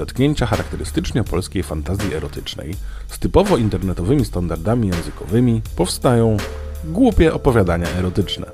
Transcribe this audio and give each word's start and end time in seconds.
zetknięcia 0.00 0.46
charakterystycznie 0.46 1.24
polskiej 1.24 1.62
fantazji 1.62 2.14
erotycznej 2.14 2.74
z 3.08 3.18
typowo 3.18 3.56
internetowymi 3.56 4.24
standardami 4.24 4.88
językowymi 4.88 5.62
powstają 5.76 6.36
głupie 6.84 7.34
opowiadania 7.34 7.88
erotyczne. 7.98 8.46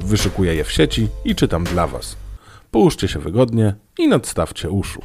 Wyszukuję 0.00 0.54
je 0.54 0.64
w 0.64 0.72
sieci 0.72 1.08
i 1.24 1.34
czytam 1.34 1.64
dla 1.64 1.86
Was. 1.86 2.16
Połóżcie 2.70 3.08
się 3.08 3.18
wygodnie 3.18 3.74
i 3.98 4.08
nadstawcie 4.08 4.70
uszu. 4.70 5.02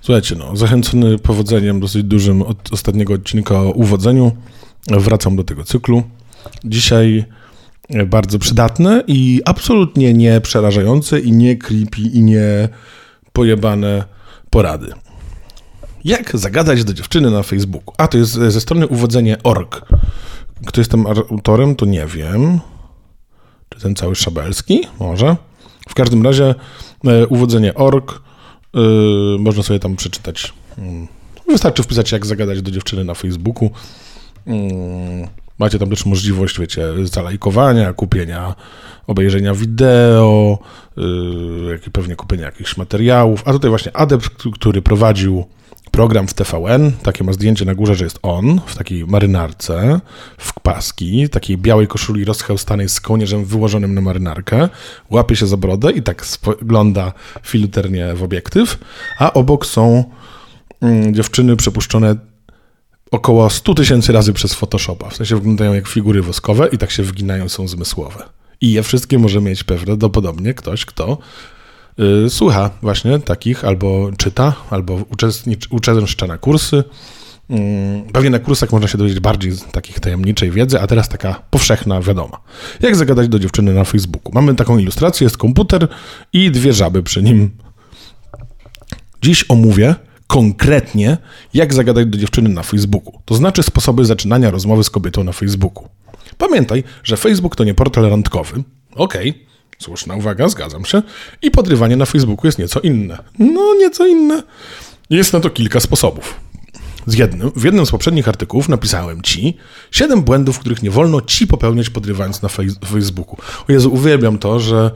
Słuchajcie, 0.00 0.36
no, 0.36 0.56
zachęcony 0.56 1.18
powodzeniem 1.18 1.80
dosyć 1.80 2.02
dużym 2.02 2.42
od 2.42 2.72
ostatniego 2.72 3.14
odcinka 3.14 3.60
o 3.60 3.70
uwodzeniu, 3.70 4.36
wracam 4.90 5.36
do 5.36 5.44
tego 5.44 5.64
cyklu. 5.64 6.02
Dzisiaj 6.64 7.24
bardzo 8.06 8.38
przydatne 8.38 9.04
i 9.06 9.40
absolutnie 9.44 10.14
nie 10.14 10.40
przerażające 10.40 11.20
i 11.20 11.32
nie 11.32 11.56
creepy 11.56 12.00
i 12.00 12.22
nie 12.22 12.68
pojebane 13.32 14.04
porady. 14.52 14.92
Jak 16.04 16.38
zagadać 16.38 16.84
do 16.84 16.94
dziewczyny 16.94 17.30
na 17.30 17.42
Facebooku? 17.42 17.94
A, 17.98 18.08
to 18.08 18.18
jest 18.18 18.32
ze 18.32 18.60
strony 18.60 18.86
uwodzenie.org. 18.86 19.88
Kto 20.66 20.80
jest 20.80 20.90
tym 20.90 21.06
autorem, 21.06 21.76
to 21.76 21.86
nie 21.86 22.06
wiem. 22.06 22.60
Czy 23.68 23.80
ten 23.80 23.94
cały 23.94 24.14
Szabelski? 24.14 24.86
Może. 25.00 25.36
W 25.88 25.94
każdym 25.94 26.22
razie 26.22 26.54
e, 27.04 27.26
uwodzenie.org 27.26 28.22
yy, 28.74 28.82
można 29.38 29.62
sobie 29.62 29.80
tam 29.80 29.96
przeczytać. 29.96 30.52
Yy. 30.78 30.84
Wystarczy 31.48 31.82
wpisać, 31.82 32.12
jak 32.12 32.26
zagadać 32.26 32.62
do 32.62 32.70
dziewczyny 32.70 33.04
na 33.04 33.14
Facebooku. 33.14 33.70
Yy. 34.46 34.54
Macie 35.62 35.78
tam 35.78 35.90
też 35.90 36.06
możliwość, 36.06 36.60
wiecie, 36.60 36.82
zalajkowania, 37.04 37.92
kupienia, 37.92 38.54
obejrzenia 39.06 39.54
wideo, 39.54 40.58
yy, 40.96 41.90
pewnie 41.92 42.16
kupienia 42.16 42.44
jakichś 42.44 42.76
materiałów. 42.76 43.42
A 43.44 43.52
tutaj 43.52 43.70
właśnie 43.70 43.96
adept, 43.96 44.28
który 44.54 44.82
prowadził 44.82 45.44
program 45.90 46.28
w 46.28 46.34
TVN, 46.34 46.92
takie 47.02 47.24
ma 47.24 47.32
zdjęcie 47.32 47.64
na 47.64 47.74
górze, 47.74 47.94
że 47.94 48.04
jest 48.04 48.18
on, 48.22 48.60
w 48.66 48.76
takiej 48.76 49.06
marynarce, 49.06 50.00
w 50.38 50.60
paski, 50.60 51.28
takiej 51.28 51.58
białej 51.58 51.86
koszuli 51.86 52.24
rozchełstanej 52.24 52.88
z 52.88 53.00
kołnierzem 53.00 53.44
wyłożonym 53.44 53.94
na 53.94 54.00
marynarkę, 54.00 54.68
łapie 55.10 55.36
się 55.36 55.46
za 55.46 55.56
brodę 55.56 55.92
i 55.92 56.02
tak 56.02 56.26
spogląda 56.26 57.12
filternie 57.42 58.14
w 58.14 58.22
obiektyw, 58.22 58.78
a 59.18 59.32
obok 59.32 59.66
są 59.66 60.04
mm, 60.80 61.14
dziewczyny 61.14 61.56
przepuszczone 61.56 62.31
około 63.12 63.50
100 63.50 63.74
tysięcy 63.74 64.12
razy 64.12 64.32
przez 64.32 64.54
Photoshopa. 64.54 65.10
W 65.10 65.16
sensie 65.16 65.34
wyglądają 65.34 65.74
jak 65.74 65.88
figury 65.88 66.22
woskowe 66.22 66.68
i 66.72 66.78
tak 66.78 66.90
się 66.90 67.02
wginają, 67.02 67.48
są 67.48 67.68
zmysłowe. 67.68 68.24
I 68.60 68.72
je 68.72 68.82
wszystkie 68.82 69.18
może 69.18 69.40
mieć 69.40 69.64
prawdopodobnie 69.64 70.54
ktoś, 70.54 70.84
kto 70.84 71.18
yy, 71.98 72.30
słucha 72.30 72.70
właśnie 72.82 73.18
takich, 73.18 73.64
albo 73.64 74.10
czyta, 74.18 74.54
albo 74.70 74.98
uczestniczy 75.70 76.26
na 76.28 76.38
kursy. 76.38 76.84
Yy, 77.50 77.56
pewnie 78.12 78.30
na 78.30 78.38
kursach 78.38 78.72
można 78.72 78.88
się 78.88 78.98
dowiedzieć 78.98 79.20
bardziej 79.20 79.52
takich 79.72 80.00
tajemniczej 80.00 80.50
wiedzy, 80.50 80.80
a 80.80 80.86
teraz 80.86 81.08
taka 81.08 81.42
powszechna 81.50 82.00
wiadoma. 82.00 82.40
Jak 82.80 82.96
zagadać 82.96 83.28
do 83.28 83.38
dziewczyny 83.38 83.74
na 83.74 83.84
Facebooku? 83.84 84.32
Mamy 84.34 84.54
taką 84.54 84.78
ilustrację, 84.78 85.24
jest 85.24 85.36
komputer 85.36 85.88
i 86.32 86.50
dwie 86.50 86.72
żaby 86.72 87.02
przy 87.02 87.22
nim. 87.22 87.50
Dziś 89.22 89.44
omówię 89.48 89.94
konkretnie, 90.32 91.16
jak 91.54 91.74
zagadać 91.74 92.06
do 92.06 92.18
dziewczyny 92.18 92.48
na 92.48 92.62
Facebooku. 92.62 93.12
To 93.24 93.34
znaczy 93.34 93.62
sposoby 93.62 94.04
zaczynania 94.04 94.50
rozmowy 94.50 94.84
z 94.84 94.90
kobietą 94.90 95.24
na 95.24 95.32
Facebooku. 95.32 95.88
Pamiętaj, 96.38 96.84
że 97.04 97.16
Facebook 97.16 97.56
to 97.56 97.64
nie 97.64 97.74
portal 97.74 98.10
randkowy. 98.10 98.62
Okej, 98.94 99.30
okay, 99.30 99.42
słuszna 99.78 100.16
uwaga, 100.16 100.48
zgadzam 100.48 100.84
się. 100.84 101.02
I 101.42 101.50
podrywanie 101.50 101.96
na 101.96 102.06
Facebooku 102.06 102.46
jest 102.46 102.58
nieco 102.58 102.80
inne. 102.80 103.18
No, 103.38 103.74
nieco 103.74 104.06
inne. 104.06 104.42
Jest 105.10 105.32
na 105.32 105.40
to 105.40 105.50
kilka 105.50 105.80
sposobów. 105.80 106.40
Jednym, 107.06 107.50
w 107.56 107.64
jednym 107.64 107.86
z 107.86 107.90
poprzednich 107.90 108.28
artykułów 108.28 108.68
napisałem 108.68 109.22
ci 109.22 109.56
siedem 109.90 110.22
błędów, 110.22 110.58
których 110.58 110.82
nie 110.82 110.90
wolno 110.90 111.20
ci 111.20 111.46
popełniać 111.46 111.90
podrywając 111.90 112.42
na 112.42 112.48
Facebooku. 112.86 113.36
O 113.68 113.72
Jezu, 113.72 113.92
uwielbiam 113.92 114.38
to, 114.38 114.60
że 114.60 114.90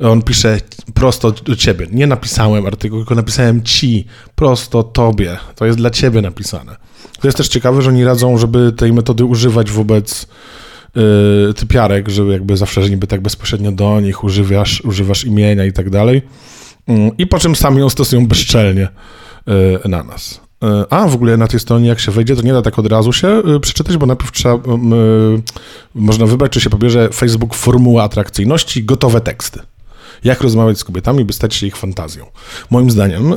on 0.00 0.22
pisze 0.22 0.58
prosto 0.94 1.30
do 1.30 1.56
ciebie. 1.56 1.86
Nie 1.90 2.06
napisałem 2.06 2.66
artykułu, 2.66 3.00
tylko 3.00 3.14
napisałem 3.14 3.62
ci, 3.62 4.04
prosto 4.34 4.82
tobie. 4.82 5.38
To 5.54 5.66
jest 5.66 5.78
dla 5.78 5.90
ciebie 5.90 6.22
napisane. 6.22 6.76
To 7.20 7.28
jest 7.28 7.38
też 7.38 7.48
ciekawe, 7.48 7.82
że 7.82 7.90
oni 7.90 8.04
radzą, 8.04 8.38
żeby 8.38 8.72
tej 8.72 8.92
metody 8.92 9.24
używać 9.24 9.70
wobec 9.70 10.26
yy, 10.94 11.54
typiarek, 11.54 12.08
żeby 12.08 12.32
jakby 12.32 12.56
zawsze, 12.56 12.82
że 12.82 12.90
niby 12.90 13.06
tak 13.06 13.20
bezpośrednio 13.20 13.72
do 13.72 14.00
nich 14.00 14.24
używasz, 14.24 14.80
używasz 14.80 15.24
imienia 15.24 15.64
i 15.64 15.72
tak 15.72 15.90
dalej. 15.90 16.22
Yy, 16.88 17.10
I 17.18 17.26
po 17.26 17.38
czym 17.38 17.56
sami 17.56 17.78
ją 17.78 17.88
stosują 17.88 18.26
bezczelnie 18.26 18.88
yy, 19.46 19.80
na 19.88 20.02
nas. 20.02 20.40
E, 20.62 20.92
a, 20.92 21.08
w 21.08 21.14
ogóle 21.14 21.36
na 21.36 21.46
tej 21.46 21.60
stronie, 21.60 21.88
jak 21.88 22.00
się 22.00 22.12
wejdzie, 22.12 22.36
to 22.36 22.42
nie 22.42 22.52
da 22.52 22.62
tak 22.62 22.78
od 22.78 22.86
razu 22.86 23.12
się 23.12 23.28
e, 23.28 23.60
przeczytać, 23.60 23.96
bo 23.96 24.06
najpierw 24.06 24.32
trzeba, 24.32 24.58
można 25.94 26.26
wybrać, 26.26 26.52
czy 26.52 26.60
się 26.60 26.70
pobierze 26.70 27.08
Facebook 27.08 27.54
formuła 27.54 28.02
atrakcyjności, 28.02 28.84
gotowe 28.84 29.20
teksty. 29.20 29.60
Jak 30.24 30.40
rozmawiać 30.40 30.78
z 30.78 30.84
kobietami, 30.84 31.24
by 31.24 31.32
stać 31.32 31.54
się 31.54 31.66
ich 31.66 31.76
fantazją. 31.76 32.26
Moim 32.70 32.90
zdaniem, 32.90 33.32
e, 33.32 33.36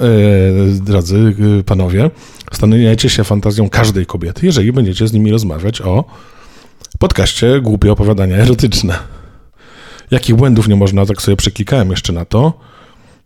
drodzy 0.81 1.35
panowie, 1.65 2.11
staniecie 2.53 3.09
się 3.09 3.23
fantazją 3.23 3.69
każdej 3.69 4.05
kobiety, 4.05 4.45
jeżeli 4.45 4.73
będziecie 4.73 5.07
z 5.07 5.13
nimi 5.13 5.31
rozmawiać 5.31 5.81
o 5.81 6.03
podcaście 6.99 7.61
Głupie 7.61 7.91
Opowiadania 7.91 8.35
Erotyczne. 8.37 8.97
Jakich 10.11 10.35
błędów 10.35 10.67
nie 10.67 10.75
można, 10.75 11.05
tak 11.05 11.21
sobie 11.21 11.37
przeklikałem 11.37 11.91
jeszcze 11.91 12.13
na 12.13 12.25
to. 12.25 12.53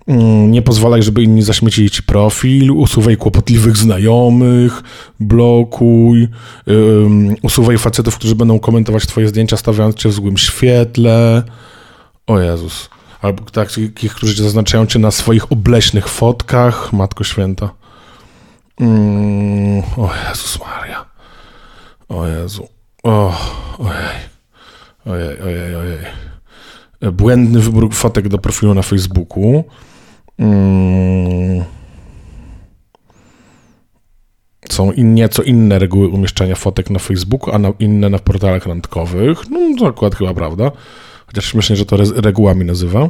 Mm, 0.09 0.52
nie 0.52 0.62
pozwalaj, 0.62 1.03
żeby 1.03 1.24
inni 1.24 1.42
zaśmiecili 1.42 1.90
ci 1.90 2.03
profil, 2.03 2.72
usuwaj 2.72 3.18
kłopotliwych 3.18 3.78
znajomych, 3.78 4.84
blokuj, 5.20 6.28
um, 6.68 7.36
usuwaj 7.42 7.78
facetów, 7.78 8.16
którzy 8.16 8.36
będą 8.36 8.59
komentować 8.59 9.08
twoje 9.08 9.28
zdjęcia, 9.28 9.58
stawiając 9.58 9.96
cię 9.96 10.09
w 10.09 10.14
złym 10.14 10.38
świetle. 10.38 11.44
O 12.28 12.40
Jezus. 12.40 12.90
Albo 13.22 13.44
takich, 13.44 14.14
którzy 14.16 14.44
zaznaczają 14.44 14.86
cię 14.86 15.00
na 15.00 15.12
swoich 15.12 15.52
obleśnych 15.52 16.08
fotkach. 16.08 16.94
Matko 16.94 17.24
Święta. 17.24 17.70
Mm, 18.80 19.84
o 19.97 20.09
Jezus 20.30 20.59
Maria. 20.59 21.06
O 22.09 22.28
Jezu. 22.28 22.68
O, 23.03 23.38
ojej. 23.78 24.20
Ojej, 25.06 25.41
ojej, 25.41 25.76
ojej. 25.76 26.00
Błędny 27.12 27.59
wybór 27.59 27.94
fotek 27.94 28.28
do 28.28 28.38
profilu 28.38 28.74
na 28.74 28.81
Facebooku. 28.81 29.64
Mm. 30.39 31.63
Są 34.72 34.91
in, 34.91 35.13
nieco 35.13 35.44
inne 35.44 35.79
reguły 35.79 36.07
umieszczania 36.07 36.55
fotek 36.55 36.89
na 36.89 37.00
Facebooku, 37.00 37.53
a 37.53 37.59
na, 37.59 37.73
inne 37.79 38.09
na 38.09 38.19
portalach 38.19 38.66
randkowych. 38.66 39.49
No 39.49 39.59
to 39.79 39.88
akurat 39.88 40.16
chyba 40.16 40.33
prawda. 40.33 40.72
Chociaż 41.28 41.45
śmiesznie, 41.45 41.75
że 41.75 41.85
to 41.85 41.95
re, 41.95 42.05
regułami 42.16 42.66
nazywa. 42.66 43.09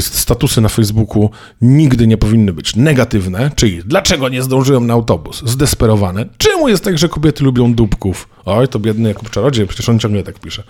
Statusy 0.00 0.60
na 0.60 0.68
Facebooku 0.68 1.30
nigdy 1.60 2.06
nie 2.06 2.16
powinny 2.16 2.52
być 2.52 2.76
negatywne, 2.76 3.50
czyli 3.56 3.82
dlaczego 3.84 4.28
nie 4.28 4.42
zdążyłem 4.42 4.86
na 4.86 4.94
autobus? 4.94 5.42
Zdesperowane. 5.46 6.26
Czemu 6.38 6.68
jest 6.68 6.84
tak, 6.84 6.98
że 6.98 7.08
kobiety 7.08 7.44
lubią 7.44 7.74
dupków? 7.74 8.28
Oj, 8.44 8.68
to 8.68 8.78
biedny 8.78 9.08
Jakub 9.08 9.30
Czarodziej, 9.30 9.66
przecież 9.66 9.88
on 9.88 9.98
ciągle 9.98 10.22
tak 10.22 10.38
pisze. 10.38 10.62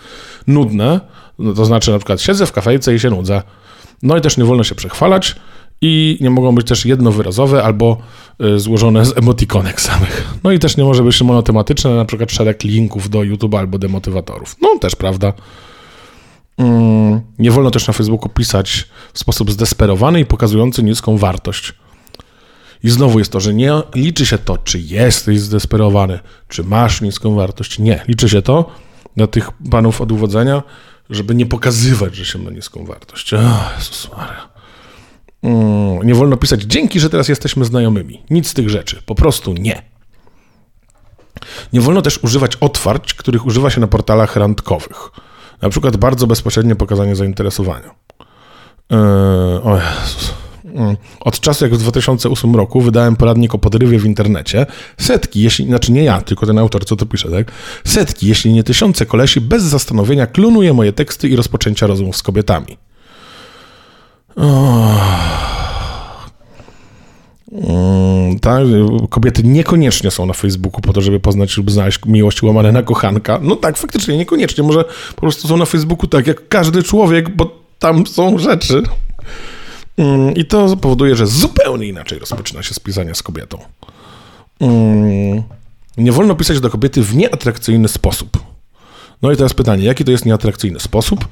Nudne, 0.47 1.01
no 1.39 1.53
to 1.53 1.65
znaczy 1.65 1.91
na 1.91 1.99
przykład 1.99 2.21
siedzę 2.21 2.47
w 2.47 2.53
kafejce 2.53 2.95
i 2.95 3.01
się 3.01 3.11
nudzę. 3.11 3.43
No 4.03 4.17
i 4.17 4.21
też 4.21 4.37
nie 4.37 4.45
wolno 4.45 4.65
się 4.65 4.75
przechwalać 4.75 5.37
i 5.81 6.19
nie 6.21 6.31
mogą 6.31 6.55
być 6.55 6.69
też 6.69 6.87
jednowyrazowe 6.87 7.63
albo 7.65 7.97
y, 8.45 8.59
złożone 8.59 9.07
z 9.07 9.19
emotikonek 9.19 9.81
samych. 9.91 10.35
No 10.45 10.53
i 10.53 10.59
też 10.59 10.77
nie 10.77 10.85
może 10.85 11.03
być 11.03 11.23
monotematyczne, 11.23 11.95
na 11.95 12.05
przykład 12.05 12.33
szereg 12.33 12.65
linków 12.65 13.11
do 13.11 13.23
YouTube 13.23 13.55
albo 13.55 13.79
demotywatorów. 13.79 14.57
No 14.63 14.79
też 14.79 14.97
prawda. 14.97 15.33
Mm, 16.59 17.21
nie 17.39 17.51
wolno 17.51 17.71
też 17.71 17.87
na 17.87 17.93
Facebooku 17.93 18.29
pisać 18.29 18.89
w 19.13 19.19
sposób 19.19 19.51
zdesperowany 19.51 20.21
i 20.21 20.27
pokazujący 20.27 20.83
niską 20.83 21.19
wartość. 21.19 21.73
I 22.85 22.91
znowu 22.91 23.19
jest 23.19 23.33
to, 23.33 23.41
że 23.41 23.55
nie 23.55 23.73
liczy 23.95 24.27
się 24.27 24.39
to, 24.39 24.59
czy 24.59 24.81
jesteś 24.81 25.41
zdesperowany, 25.41 26.19
czy 26.49 26.65
masz 26.65 27.01
niską 27.01 27.35
wartość. 27.35 27.79
Nie, 27.79 28.05
liczy 28.09 28.29
się 28.29 28.43
to 28.43 28.71
dla 29.17 29.27
tych 29.27 29.51
panów 29.71 30.01
od 30.01 30.13
uwodzenia, 30.13 30.63
żeby 31.11 31.35
nie 31.35 31.47
pokazywać, 31.47 32.17
że 32.17 32.25
się 32.25 32.39
ma 32.39 32.51
niską 32.51 32.85
wartość. 32.85 33.35
Oh, 33.35 33.71
Jezus 33.79 34.11
Maria. 34.17 34.49
Mm, 35.43 36.07
nie 36.07 36.15
wolno 36.15 36.37
pisać 36.37 36.63
dzięki, 36.63 37.01
że 37.01 37.11
teraz 37.11 37.29
jesteśmy 37.29 37.65
znajomymi. 37.65 38.23
Nic 38.31 38.49
z 38.49 38.55
tych 38.55 38.71
rzeczy. 38.71 39.03
Po 39.07 39.15
prostu 39.15 39.53
nie. 39.53 39.83
Nie 41.73 41.81
wolno 41.81 42.03
też 42.03 42.19
używać 42.23 42.57
otwarć, 42.57 43.15
których 43.15 43.47
używa 43.47 43.71
się 43.71 43.81
na 43.81 43.87
portalach 43.87 44.37
randkowych. 44.37 45.11
Na 45.63 45.69
przykład 45.69 45.97
bardzo 45.97 46.27
bezpośrednie 46.27 46.77
pokazanie 46.77 47.17
zainteresowania. 47.17 47.95
Yy, 48.91 48.99
o 49.63 49.77
Jezus. 49.77 50.35
Mm. 50.75 50.97
Od 51.21 51.41
czasu, 51.41 51.65
jak 51.65 51.75
w 51.75 51.79
2008 51.79 52.57
roku 52.57 52.81
wydałem 52.81 53.17
poradnik 53.17 53.55
o 53.55 53.59
podrywie 53.59 53.99
w 53.99 54.05
internecie, 54.05 54.67
setki, 54.99 55.43
jeśli, 55.43 55.67
znaczy 55.67 55.93
nie 55.93 56.05
ja, 56.05 56.21
tylko 56.21 56.47
ten 56.47 56.59
autor, 56.59 56.85
co 56.85 56.97
to 56.97 57.07
pisze, 57.07 57.31
tak? 57.31 57.53
Setki, 57.85 58.29
jeśli 58.29 58.53
nie 58.53 58.65
tysiące 58.65 59.07
kolesi 59.07 59.41
bez 59.41 59.63
zastanowienia 59.63 60.27
klonuje 60.27 60.73
moje 60.73 60.93
teksty 60.93 61.29
i 61.29 61.37
rozpoczęcia 61.37 61.87
rozmów 61.87 62.17
z 62.17 62.23
kobietami. 62.23 62.77
Oh. 64.37 65.43
Tak, 68.41 68.67
kobiety 69.11 69.43
niekoniecznie 69.43 70.11
są 70.11 70.27
na 70.27 70.33
Facebooku 70.33 70.81
po 70.81 70.93
to, 70.93 71.01
żeby 71.01 71.21
poznać 71.21 71.57
lub 71.57 71.71
znaleźć 71.71 71.99
miłość 72.07 72.43
łamane 72.43 72.73
na 72.73 72.83
kochanka. 72.83 73.39
No 73.43 73.57
tak, 73.57 73.77
faktycznie, 73.77 74.17
niekoniecznie. 74.17 74.65
Może 74.65 74.85
po 75.15 75.21
prostu 75.21 75.49
są 75.49 75.57
na 75.57 75.65
Facebooku 75.65 76.07
tak 76.07 76.27
jak 76.27 76.49
każdy 76.49 76.83
człowiek, 76.83 77.37
bo 77.37 77.59
tam 77.79 78.07
są 78.07 78.39
rzeczy. 78.39 78.83
Mm, 79.97 80.35
I 80.35 80.45
to 80.45 80.77
powoduje, 80.77 81.17
że 81.17 81.27
zupełnie 81.27 81.87
inaczej 81.87 82.19
rozpoczyna 82.19 82.63
się 82.63 82.75
spisanie 82.75 83.15
z 83.15 83.23
kobietą. 83.23 83.59
Mm, 84.61 85.43
nie 85.99 86.13
wolno 86.13 86.35
pisać 86.35 86.61
do 86.61 86.71
kobiety 86.71 87.03
w 87.03 87.17
nieatrakcyjny 87.17 87.89
sposób. 87.89 88.39
No 89.23 89.33
i 89.33 89.37
teraz 89.37 89.55
pytanie, 89.55 89.85
jaki 89.85 90.05
to 90.05 90.11
jest 90.11 90.27
nieatrakcyjny 90.27 90.81
sposób? 90.81 91.29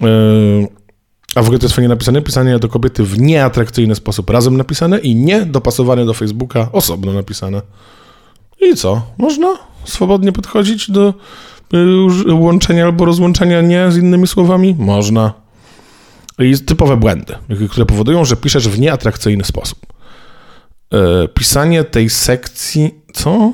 Yy, 0.00 0.68
a 1.34 1.42
w 1.42 1.44
ogóle 1.44 1.58
to 1.58 1.64
jest 1.64 1.74
fajnie 1.74 1.88
napisane, 1.88 2.22
pisanie 2.22 2.58
do 2.58 2.68
kobiety 2.68 3.04
w 3.04 3.18
nieatrakcyjny 3.18 3.94
sposób 3.94 4.30
razem 4.30 4.56
napisane 4.56 4.98
i 4.98 5.14
nie 5.14 5.46
dopasowane 5.46 6.06
do 6.06 6.14
Facebooka 6.14 6.68
osobno 6.72 7.12
napisane. 7.12 7.62
I 8.60 8.76
co? 8.76 9.02
Można 9.18 9.54
swobodnie 9.84 10.32
podchodzić 10.32 10.90
do 10.90 11.14
y, 12.26 12.34
łączenia 12.34 12.84
albo 12.84 13.04
rozłączenia 13.04 13.60
nie 13.60 13.92
z 13.92 13.96
innymi 13.96 14.26
słowami? 14.26 14.76
Można. 14.78 15.32
I 16.38 16.58
typowe 16.58 16.96
błędy, 16.96 17.34
które 17.70 17.86
powodują, 17.86 18.24
że 18.24 18.36
piszesz 18.36 18.68
w 18.68 18.78
nieatrakcyjny 18.78 19.44
sposób. 19.44 19.86
Yy, 20.92 21.28
pisanie 21.34 21.84
tej 21.84 22.10
sekcji. 22.10 22.94
Co? 23.14 23.52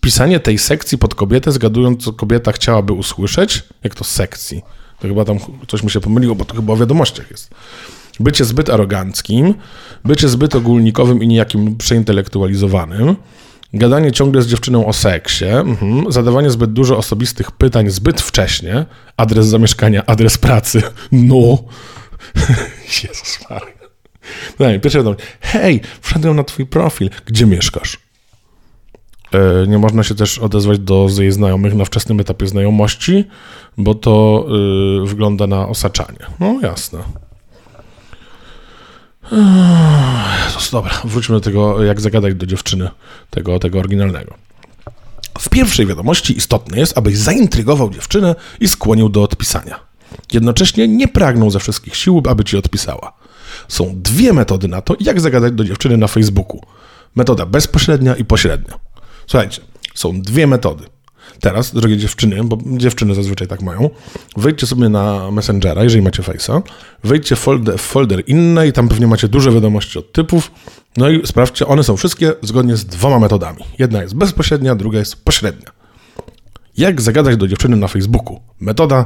Pisanie 0.00 0.40
tej 0.40 0.58
sekcji 0.58 0.98
pod 0.98 1.14
kobietę, 1.14 1.52
zgadując, 1.52 2.04
co 2.04 2.12
kobieta 2.12 2.52
chciałaby 2.52 2.92
usłyszeć. 2.92 3.62
Jak 3.84 3.94
to 3.94 4.04
sekcji? 4.04 4.62
To 5.00 5.08
chyba 5.08 5.24
tam 5.24 5.38
coś 5.68 5.82
mi 5.82 5.90
się 5.90 6.00
pomyliło, 6.00 6.34
bo 6.34 6.44
to 6.44 6.54
chyba 6.54 6.72
o 6.72 6.76
wiadomościach 6.76 7.30
jest. 7.30 7.50
Bycie 8.20 8.44
zbyt 8.44 8.70
aroganckim, 8.70 9.54
bycie 10.04 10.28
zbyt 10.28 10.54
ogólnikowym 10.54 11.22
i 11.22 11.28
niejakim 11.28 11.76
przeintelektualizowanym, 11.76 13.16
gadanie 13.76 14.12
ciągle 14.12 14.42
z 14.42 14.46
dziewczyną 14.46 14.86
o 14.86 14.92
seksie, 14.92 15.44
mhm, 15.44 16.12
zadawanie 16.12 16.50
zbyt 16.50 16.72
dużo 16.72 16.96
osobistych 16.96 17.50
pytań 17.50 17.90
zbyt 17.90 18.20
wcześnie, 18.20 18.86
adres 19.16 19.46
zamieszkania, 19.46 20.06
adres 20.06 20.38
pracy, 20.38 20.82
no. 21.12 21.58
Jezus 23.02 23.38
Maria. 23.50 23.76
No, 24.58 24.66
pierwsze 24.66 24.98
wiadomość. 24.98 25.24
Hej, 25.40 25.80
wszedłem 26.00 26.36
na 26.36 26.44
twój 26.44 26.66
profil. 26.66 27.10
Gdzie 27.26 27.46
mieszkasz? 27.46 27.98
E, 29.32 29.66
nie 29.66 29.78
można 29.78 30.02
się 30.02 30.14
też 30.14 30.38
odezwać 30.38 30.78
do 30.78 31.08
jej 31.18 31.32
znajomych 31.32 31.74
na 31.74 31.84
wczesnym 31.84 32.20
etapie 32.20 32.46
znajomości, 32.46 33.24
bo 33.78 33.94
to 33.94 34.46
y, 35.04 35.06
wygląda 35.06 35.46
na 35.46 35.68
osaczanie. 35.68 36.18
No 36.40 36.60
jasne. 36.62 36.98
Jezus, 40.46 40.70
dobra, 40.70 41.00
wróćmy 41.04 41.34
do 41.34 41.40
tego, 41.40 41.84
jak 41.84 42.00
zagadać 42.00 42.34
do 42.34 42.46
dziewczyny, 42.46 42.90
tego, 43.30 43.58
tego 43.58 43.78
oryginalnego. 43.78 44.34
W 45.38 45.48
pierwszej 45.48 45.86
wiadomości 45.86 46.36
istotne 46.36 46.78
jest, 46.78 46.98
abyś 46.98 47.18
zaintrygował 47.18 47.90
dziewczynę 47.90 48.34
i 48.60 48.68
skłonił 48.68 49.08
do 49.08 49.22
odpisania. 49.22 49.80
Jednocześnie 50.32 50.88
nie 50.88 51.08
pragnął 51.08 51.50
ze 51.50 51.58
wszystkich 51.58 51.96
sił, 51.96 52.22
aby 52.28 52.44
ci 52.44 52.56
odpisała. 52.56 53.12
Są 53.68 53.92
dwie 53.94 54.32
metody 54.32 54.68
na 54.68 54.80
to, 54.80 54.96
jak 55.00 55.20
zagadać 55.20 55.52
do 55.52 55.64
dziewczyny 55.64 55.96
na 55.96 56.06
Facebooku. 56.06 56.60
Metoda 57.14 57.46
bezpośrednia 57.46 58.14
i 58.14 58.24
pośrednia. 58.24 58.74
Słuchajcie, 59.26 59.60
są 59.94 60.22
dwie 60.22 60.46
metody. 60.46 60.84
Teraz, 61.40 61.74
drogie 61.74 61.96
dziewczyny, 61.96 62.44
bo 62.44 62.58
dziewczyny 62.66 63.14
zazwyczaj 63.14 63.48
tak 63.48 63.62
mają, 63.62 63.90
wejdźcie 64.36 64.66
sobie 64.66 64.88
na 64.88 65.30
Messengera, 65.30 65.84
jeżeli 65.84 66.02
macie 66.02 66.22
Face'a, 66.22 66.62
wejdźcie 67.04 67.36
w 67.36 67.38
folder, 67.38 67.78
folder 67.78 68.22
inne 68.26 68.68
i 68.68 68.72
tam 68.72 68.88
pewnie 68.88 69.06
macie 69.06 69.28
duże 69.28 69.52
wiadomości 69.52 69.98
od 69.98 70.12
typów, 70.12 70.50
no 70.96 71.08
i 71.08 71.26
sprawdźcie, 71.26 71.66
one 71.66 71.84
są 71.84 71.96
wszystkie 71.96 72.32
zgodnie 72.42 72.76
z 72.76 72.84
dwoma 72.84 73.18
metodami. 73.18 73.62
Jedna 73.78 74.02
jest 74.02 74.14
bezpośrednia, 74.14 74.74
druga 74.74 74.98
jest 74.98 75.24
pośrednia. 75.24 75.70
Jak 76.76 77.00
zagadać 77.00 77.36
do 77.36 77.48
dziewczyny 77.48 77.76
na 77.76 77.88
Facebooku? 77.88 78.40
Metoda 78.60 79.04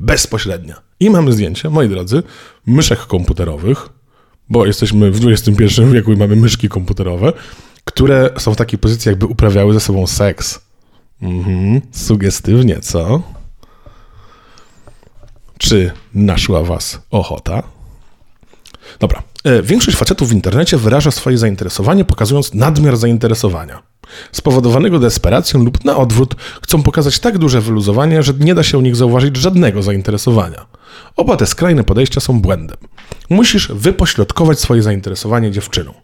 bezpośrednia. 0.00 0.80
I 1.00 1.10
mamy 1.10 1.32
zdjęcie, 1.32 1.70
moi 1.70 1.88
drodzy, 1.88 2.22
myszek 2.66 2.98
komputerowych, 2.98 3.88
bo 4.48 4.66
jesteśmy 4.66 5.10
w 5.10 5.26
XXI 5.26 5.82
wieku 5.92 6.12
i 6.12 6.16
mamy 6.16 6.36
myszki 6.36 6.68
komputerowe, 6.68 7.32
które 7.84 8.30
są 8.38 8.54
w 8.54 8.56
takiej 8.56 8.78
pozycji, 8.78 9.08
jakby 9.08 9.26
uprawiały 9.26 9.74
ze 9.74 9.80
sobą 9.80 10.06
seks. 10.06 10.60
Mhm, 11.22 11.80
sugestywnie, 11.92 12.80
co? 12.80 13.22
Czy 15.58 15.90
naszła 16.14 16.62
was 16.62 17.00
ochota? 17.10 17.62
Dobra. 19.00 19.22
E, 19.44 19.62
większość 19.62 19.96
facetów 19.96 20.28
w 20.28 20.32
internecie 20.32 20.76
wyraża 20.76 21.10
swoje 21.10 21.38
zainteresowanie, 21.38 22.04
pokazując 22.04 22.54
nadmiar 22.54 22.96
zainteresowania. 22.96 23.82
Spowodowanego 24.32 24.98
desperacją 24.98 25.64
lub 25.64 25.84
na 25.84 25.96
odwrót 25.96 26.34
chcą 26.62 26.82
pokazać 26.82 27.18
tak 27.18 27.38
duże 27.38 27.60
wyluzowanie, 27.60 28.22
że 28.22 28.32
nie 28.38 28.54
da 28.54 28.62
się 28.62 28.78
u 28.78 28.80
nich 28.80 28.96
zauważyć 28.96 29.36
żadnego 29.36 29.82
zainteresowania. 29.82 30.66
Oba 31.16 31.36
te 31.36 31.46
skrajne 31.46 31.84
podejścia 31.84 32.20
są 32.20 32.40
błędem. 32.40 32.76
Musisz 33.30 33.68
wypośrodkować 33.68 34.60
swoje 34.60 34.82
zainteresowanie 34.82 35.50
dziewczyną. 35.50 35.94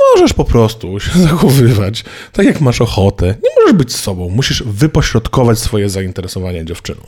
Możesz 0.00 0.32
po 0.32 0.44
prostu 0.44 1.00
się 1.00 1.18
zachowywać 1.28 2.04
tak, 2.32 2.46
jak 2.46 2.60
masz 2.60 2.80
ochotę. 2.80 3.26
Nie 3.26 3.50
możesz 3.60 3.76
być 3.76 3.96
sobą. 3.96 4.28
Musisz 4.28 4.62
wypośrodkować 4.62 5.58
swoje 5.58 5.88
zainteresowanie 5.88 6.64
dziewczyną. 6.64 7.00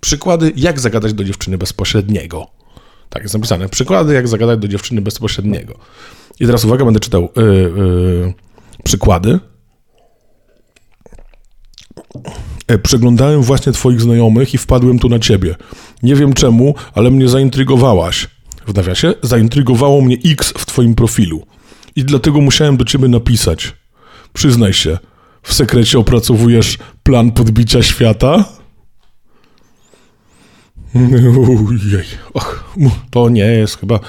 Przykłady, 0.00 0.52
jak 0.56 0.80
zagadać 0.80 1.14
do 1.14 1.24
dziewczyny 1.24 1.58
bezpośredniego. 1.58 2.46
Tak 3.08 3.22
jest 3.22 3.34
napisane. 3.34 3.68
Przykłady, 3.68 4.14
jak 4.14 4.28
zagadać 4.28 4.60
do 4.60 4.68
dziewczyny 4.68 5.00
bezpośredniego. 5.00 5.78
I 6.40 6.46
teraz 6.46 6.64
uwaga, 6.64 6.84
będę 6.84 7.00
czytał 7.00 7.28
yy, 7.36 7.44
yy, 7.44 8.34
przykłady. 8.84 9.38
E, 12.66 12.78
przeglądałem 12.78 13.42
właśnie 13.42 13.72
Twoich 13.72 14.00
znajomych 14.00 14.54
i 14.54 14.58
wpadłem 14.58 14.98
tu 14.98 15.08
na 15.08 15.18
Ciebie. 15.18 15.54
Nie 16.02 16.14
wiem 16.14 16.32
czemu, 16.32 16.74
ale 16.94 17.10
mnie 17.10 17.28
zaintrygowałaś. 17.28 18.28
W 18.66 18.74
nawiasie, 18.74 19.14
zaintrygowało 19.22 20.00
mnie 20.00 20.16
X 20.24 20.52
w 20.58 20.66
Twoim 20.66 20.94
profilu 20.94 21.46
i 21.96 22.04
dlatego 22.04 22.40
musiałem 22.40 22.76
do 22.76 22.84
ciebie 22.84 23.08
napisać. 23.08 23.74
Przyznaj 24.32 24.72
się, 24.72 24.98
w 25.42 25.54
sekrecie 25.54 25.98
opracowujesz 25.98 26.78
plan 27.02 27.32
podbicia 27.32 27.82
świata? 27.82 28.44
Och, 32.34 32.74
to 33.10 33.28
nie 33.28 33.44
jest 33.44 33.78
chyba... 33.78 34.00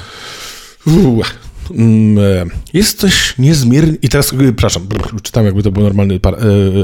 Mm, 1.71 2.17
e, 2.17 2.45
Jesteś 2.73 3.33
niezmiernie... 3.37 3.98
I 4.01 4.09
teraz, 4.09 4.33
e, 4.33 4.38
przepraszam, 4.38 4.88
czytam 5.24 5.45
jakby 5.45 5.63
to 5.63 5.71
był 5.71 5.83
normalny 5.83 6.19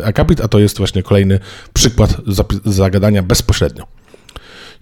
e, 0.02 0.06
akapit, 0.06 0.42
a 0.42 0.48
to 0.48 0.60
jest 0.60 0.78
właśnie 0.78 1.04
kolejny 1.04 1.40
przykład 1.74 2.22
zagadania 2.66 3.24
bezpośrednio. 3.24 3.88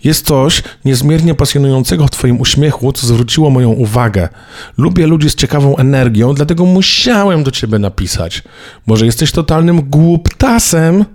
Jest 0.03 0.25
coś 0.25 0.63
niezmiernie 0.85 1.35
pasjonującego 1.35 2.07
w 2.07 2.11
Twoim 2.11 2.41
uśmiechu, 2.41 2.91
co 2.91 3.07
zwróciło 3.07 3.49
moją 3.49 3.69
uwagę. 3.69 4.29
Lubię 4.77 5.07
ludzi 5.07 5.29
z 5.29 5.35
ciekawą 5.35 5.77
energią, 5.77 6.33
dlatego 6.33 6.65
musiałem 6.65 7.43
do 7.43 7.51
Ciebie 7.51 7.79
napisać. 7.79 8.43
Może 8.85 9.05
jesteś 9.05 9.31
totalnym 9.31 9.89
głuptasem, 9.89 11.05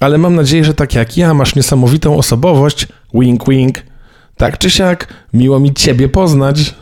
ale 0.00 0.18
mam 0.18 0.34
nadzieję, 0.34 0.64
że 0.64 0.74
tak 0.74 0.94
jak 0.94 1.16
ja 1.16 1.34
masz 1.34 1.54
niesamowitą 1.54 2.16
osobowość. 2.16 2.86
Wink, 3.14 3.48
wink. 3.48 3.82
Tak 4.36 4.58
czy 4.58 4.70
siak, 4.70 5.14
miło 5.32 5.60
mi 5.60 5.74
Ciebie 5.74 6.08
poznać. 6.08 6.74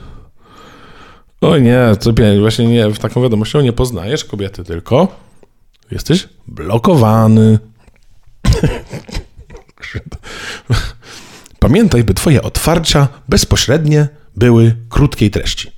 O 1.40 1.58
nie, 1.58 1.78
to 2.00 2.12
właśnie 2.40 2.66
nie, 2.66 2.90
w 2.90 2.98
taką 2.98 3.22
wiadomością 3.22 3.60
nie 3.60 3.72
poznajesz 3.72 4.24
kobiety 4.24 4.64
tylko. 4.64 5.08
Jesteś 5.90 6.28
blokowany. 6.46 7.58
Pamiętaj, 11.66 12.04
by 12.04 12.14
Twoje 12.14 12.42
otwarcia 12.42 13.08
bezpośrednie 13.28 14.08
były 14.36 14.76
krótkiej 14.88 15.30
treści. 15.30 15.70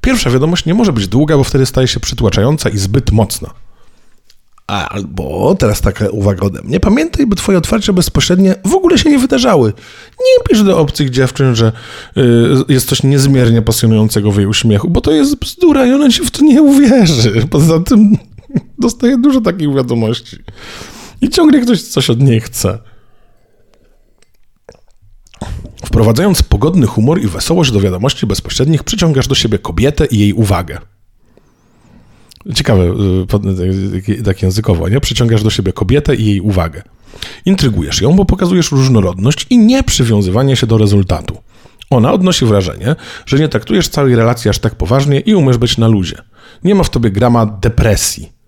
Pierwsza 0.00 0.30
wiadomość 0.30 0.66
nie 0.66 0.74
może 0.74 0.92
być 0.92 1.08
długa, 1.08 1.36
bo 1.36 1.44
wtedy 1.44 1.66
staje 1.66 1.88
się 1.88 2.00
przytłaczająca 2.00 2.68
i 2.68 2.78
zbyt 2.78 3.12
mocna. 3.12 3.50
Albo, 4.66 5.54
teraz 5.58 5.80
taka 5.80 6.08
uwaga 6.08 6.46
ode 6.46 6.62
mnie, 6.62 6.80
pamiętaj, 6.80 7.26
by 7.26 7.36
twoje 7.36 7.58
otwarcia 7.58 7.92
bezpośrednie 7.92 8.54
w 8.64 8.74
ogóle 8.74 8.98
się 8.98 9.10
nie 9.10 9.18
wydarzały. 9.18 9.72
Nie 10.10 10.44
pisz 10.48 10.62
do 10.62 10.78
obcych 10.78 11.10
dziewczyn, 11.10 11.54
że 11.54 11.72
y, 12.16 12.22
jest 12.68 12.88
coś 12.88 13.02
niezmiernie 13.02 13.62
pasjonującego 13.62 14.32
w 14.32 14.36
jej 14.36 14.46
uśmiechu, 14.46 14.90
bo 14.90 15.00
to 15.00 15.12
jest 15.12 15.36
bzdura 15.36 15.86
i 15.86 15.92
ona 15.92 16.10
ci 16.10 16.24
w 16.24 16.30
to 16.30 16.44
nie 16.44 16.62
uwierzy. 16.62 17.46
Poza 17.50 17.80
tym 17.80 18.16
dostaje 18.78 19.18
dużo 19.18 19.40
takich 19.40 19.74
wiadomości. 19.74 20.36
I 21.20 21.28
ciągle 21.28 21.60
ktoś 21.60 21.82
coś 21.82 22.10
od 22.10 22.20
niej 22.20 22.40
chce. 22.40 22.89
Wprowadzając 25.84 26.42
pogodny 26.42 26.86
humor 26.86 27.20
i 27.20 27.26
wesołość 27.26 27.72
do 27.72 27.80
wiadomości 27.80 28.26
bezpośrednich, 28.26 28.84
przyciągasz 28.84 29.28
do 29.28 29.34
siebie 29.34 29.58
kobietę 29.58 30.06
i 30.06 30.18
jej 30.18 30.32
uwagę. 30.32 30.78
Ciekawe, 32.54 32.94
tak 34.24 34.42
językowo, 34.42 34.88
nie? 34.88 35.00
Przyciągasz 35.00 35.42
do 35.42 35.50
siebie 35.50 35.72
kobietę 35.72 36.14
i 36.14 36.26
jej 36.26 36.40
uwagę. 36.40 36.82
Intrygujesz 37.44 38.00
ją, 38.00 38.16
bo 38.16 38.24
pokazujesz 38.24 38.72
różnorodność 38.72 39.46
i 39.50 39.58
nie 39.58 39.82
przywiązywanie 39.82 40.56
się 40.56 40.66
do 40.66 40.78
rezultatu. 40.78 41.36
Ona 41.90 42.12
odnosi 42.12 42.46
wrażenie, 42.46 42.96
że 43.26 43.38
nie 43.38 43.48
traktujesz 43.48 43.88
całej 43.88 44.16
relacji 44.16 44.48
aż 44.48 44.58
tak 44.58 44.74
poważnie 44.74 45.20
i 45.20 45.34
umiesz 45.34 45.56
być 45.56 45.78
na 45.78 45.88
luzie. 45.88 46.16
Nie 46.64 46.74
ma 46.74 46.84
w 46.84 46.90
tobie 46.90 47.10
grama 47.10 47.46
depresji. 47.46 48.39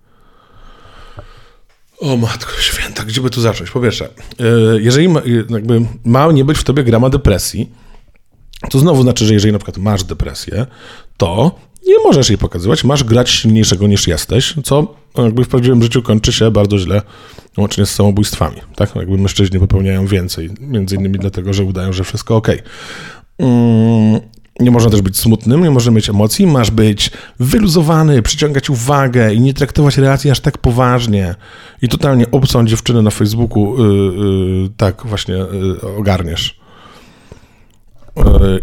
O 2.02 2.16
matko 2.16 2.52
święta, 2.60 3.04
gdzie 3.04 3.20
by 3.20 3.30
tu 3.30 3.40
zacząć? 3.40 3.70
Po 3.70 3.80
pierwsze, 3.80 4.04
e, 4.04 4.44
jeżeli 4.80 5.08
ma, 5.08 5.22
jakby 5.50 5.86
ma 6.04 6.32
nie 6.32 6.44
być 6.44 6.58
w 6.58 6.64
tobie 6.64 6.84
grama 6.84 7.10
depresji, 7.10 7.70
to 8.70 8.78
znowu 8.78 9.02
znaczy, 9.02 9.26
że 9.26 9.34
jeżeli 9.34 9.52
na 9.52 9.58
przykład 9.58 9.78
masz 9.78 10.04
depresję, 10.04 10.66
to 11.16 11.58
nie 11.86 11.94
możesz 12.04 12.28
jej 12.28 12.38
pokazywać, 12.38 12.84
masz 12.84 13.04
grać 13.04 13.30
silniejszego 13.30 13.86
niż 13.86 14.06
jesteś, 14.06 14.54
co 14.64 14.94
jakby 15.18 15.44
w 15.44 15.48
prawdziwym 15.48 15.82
życiu 15.82 16.02
kończy 16.02 16.32
się 16.32 16.50
bardzo 16.50 16.78
źle, 16.78 17.02
łącznie 17.56 17.86
z 17.86 17.90
samobójstwami. 17.90 18.56
Tak? 18.76 18.96
Jakby 18.96 19.18
mężczyźni 19.18 19.58
popełniają 19.58 20.06
więcej, 20.06 20.50
między 20.60 20.96
innymi 20.96 21.18
dlatego, 21.18 21.52
że 21.52 21.64
udają, 21.64 21.92
że 21.92 22.04
wszystko 22.04 22.36
ok. 22.36 22.48
Nie 24.62 24.70
można 24.70 24.90
też 24.90 25.02
być 25.02 25.16
smutnym, 25.16 25.62
nie 25.62 25.70
można 25.70 25.92
mieć 25.92 26.08
emocji, 26.08 26.46
masz 26.46 26.70
być 26.70 27.10
wyluzowany, 27.40 28.22
przyciągać 28.22 28.70
uwagę 28.70 29.34
i 29.34 29.40
nie 29.40 29.54
traktować 29.54 29.98
relacji 29.98 30.30
aż 30.30 30.40
tak 30.40 30.58
poważnie. 30.58 31.34
I 31.82 31.88
totalnie 31.88 32.30
obcą 32.30 32.66
dziewczynę 32.66 33.02
na 33.02 33.10
Facebooku 33.10 33.76
yy, 33.78 33.94
yy, 34.62 34.70
tak 34.76 35.06
właśnie 35.06 35.34
yy, 35.34 35.96
ogarniesz. 35.98 36.62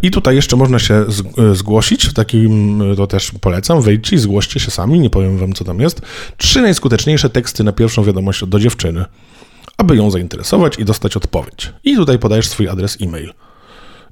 I 0.01 0.11
tutaj 0.11 0.35
jeszcze 0.35 0.55
można 0.55 0.79
się 0.79 1.05
zgłosić, 1.53 2.05
w 2.05 2.13
takim 2.13 2.81
to 2.97 3.07
też 3.07 3.31
polecam, 3.41 3.81
wejdźcie 3.81 4.15
i 4.15 4.19
zgłoście 4.19 4.59
się 4.59 4.71
sami, 4.71 4.99
nie 4.99 5.09
powiem 5.09 5.37
wam 5.37 5.53
co 5.53 5.65
tam 5.65 5.79
jest. 5.79 6.01
Trzy 6.37 6.61
najskuteczniejsze 6.61 7.29
teksty 7.29 7.63
na 7.63 7.71
pierwszą 7.71 8.03
wiadomość 8.03 8.45
do 8.45 8.59
dziewczyny, 8.59 9.05
aby 9.77 9.95
ją 9.95 10.11
zainteresować 10.11 10.79
i 10.79 10.85
dostać 10.85 11.17
odpowiedź. 11.17 11.73
I 11.83 11.95
tutaj 11.95 12.19
podajesz 12.19 12.47
swój 12.47 12.69
adres 12.69 12.97
e-mail. 13.01 13.33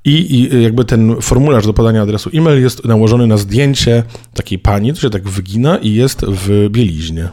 I, 0.08 0.36
I, 0.36 0.64
jakby 0.64 0.86
ten 0.86 1.22
formularz 1.22 1.66
do 1.66 1.74
podania 1.74 2.02
adresu 2.02 2.30
e-mail 2.34 2.62
jest 2.62 2.86
nałożony 2.86 3.28
na 3.28 3.38
zdjęcie 3.38 4.04
takiej 4.34 4.60
pani, 4.60 4.94
to 4.94 5.00
się 5.00 5.10
tak 5.10 5.30
wygina 5.30 5.78
i 5.78 5.94
jest 5.94 6.26
w 6.28 6.70
bieliźnie. 6.70 7.30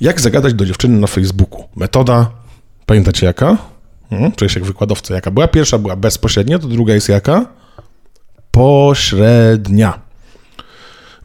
Jak 0.00 0.20
zagadać 0.20 0.54
do 0.54 0.66
dziewczyny 0.66 1.00
na 1.00 1.06
Facebooku? 1.06 1.64
Metoda, 1.76 2.30
pamiętacie 2.86 3.26
jaka? 3.26 3.56
Hmm, 4.10 4.32
się 4.48 4.60
jak 4.60 4.64
wykładowca. 4.64 5.14
Jaka 5.14 5.30
była? 5.30 5.48
Pierwsza 5.48 5.78
była 5.78 5.96
bezpośrednia, 5.96 6.58
to 6.58 6.68
druga 6.68 6.94
jest 6.94 7.08
jaka? 7.08 7.46
Pośrednia. 8.50 9.98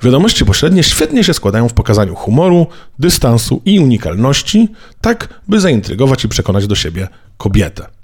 Wiadomości 0.03 0.45
pośrednie 0.45 0.83
świetnie 0.83 1.23
się 1.23 1.33
składają 1.33 1.69
w 1.69 1.73
pokazaniu 1.73 2.15
humoru, 2.15 2.67
dystansu 2.99 3.61
i 3.65 3.79
unikalności, 3.79 4.67
tak 5.01 5.41
by 5.47 5.59
zaintrygować 5.59 6.25
i 6.25 6.29
przekonać 6.29 6.67
do 6.67 6.75
siebie 6.75 7.07
kobietę. 7.37 8.02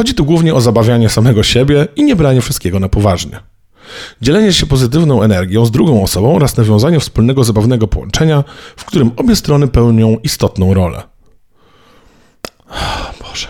Chodzi 0.00 0.14
tu 0.14 0.24
głównie 0.24 0.54
o 0.54 0.60
zabawianie 0.60 1.08
samego 1.08 1.42
siebie 1.42 1.88
i 1.96 2.04
nie 2.04 2.16
branie 2.16 2.40
wszystkiego 2.40 2.80
na 2.80 2.88
poważnie. 2.88 3.40
Dzielenie 4.22 4.52
się 4.52 4.66
pozytywną 4.66 5.22
energią 5.22 5.66
z 5.66 5.70
drugą 5.70 6.02
osobą 6.02 6.36
oraz 6.36 6.56
nawiązanie 6.56 7.00
wspólnego 7.00 7.44
zabawnego 7.44 7.88
połączenia, 7.88 8.44
w 8.76 8.84
którym 8.84 9.10
obie 9.16 9.36
strony 9.36 9.68
pełnią 9.68 10.16
istotną 10.22 10.74
rolę. 10.74 11.02
Boże. 13.20 13.48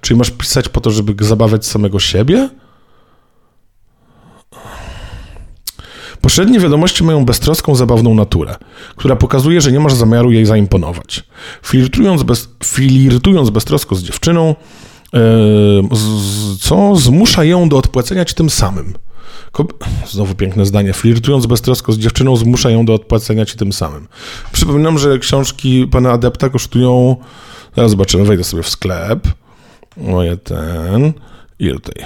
Czyli 0.00 0.18
masz 0.18 0.30
pisać 0.30 0.68
po 0.68 0.80
to, 0.80 0.90
żeby 0.90 1.24
zabawiać 1.24 1.66
samego 1.66 2.00
siebie? 2.00 2.48
Pośrednie 6.20 6.60
wiadomości 6.60 7.04
mają 7.04 7.24
beztroską, 7.24 7.74
zabawną 7.74 8.14
naturę, 8.14 8.56
która 8.96 9.16
pokazuje, 9.16 9.60
że 9.60 9.72
nie 9.72 9.80
masz 9.80 9.94
zamiaru 9.94 10.32
jej 10.32 10.46
zaimponować. 10.46 11.24
Flirtując, 11.62 12.22
bez, 12.22 12.48
beztrosko 13.50 13.94
z 13.94 14.02
dziewczyną, 14.02 14.54
co 16.60 16.96
zmusza 16.96 17.44
ją 17.44 17.68
do 17.68 17.78
odpłacenia 17.78 18.24
ci 18.24 18.34
tym 18.34 18.50
samym. 18.50 18.94
Znowu 20.10 20.34
piękne 20.34 20.66
zdanie. 20.66 20.92
Flirtując 20.92 21.46
beztrosko 21.46 21.92
z 21.92 21.98
dziewczyną, 21.98 22.36
zmusza 22.36 22.70
ją 22.70 22.84
do 22.84 22.94
odpłacenia 22.94 23.46
ci 23.46 23.56
tym 23.56 23.72
samym. 23.72 24.08
Przypominam, 24.52 24.98
że 24.98 25.18
książki 25.18 25.86
pana 25.86 26.12
adepta 26.12 26.48
kosztują. 26.48 27.16
Zaraz 27.76 27.90
zobaczymy, 27.90 28.24
wejdę 28.24 28.44
sobie 28.44 28.62
w 28.62 28.68
sklep. 28.68 29.28
Moje 29.96 30.36
ten. 30.36 31.12
I 31.58 31.70
tutaj. 31.70 32.04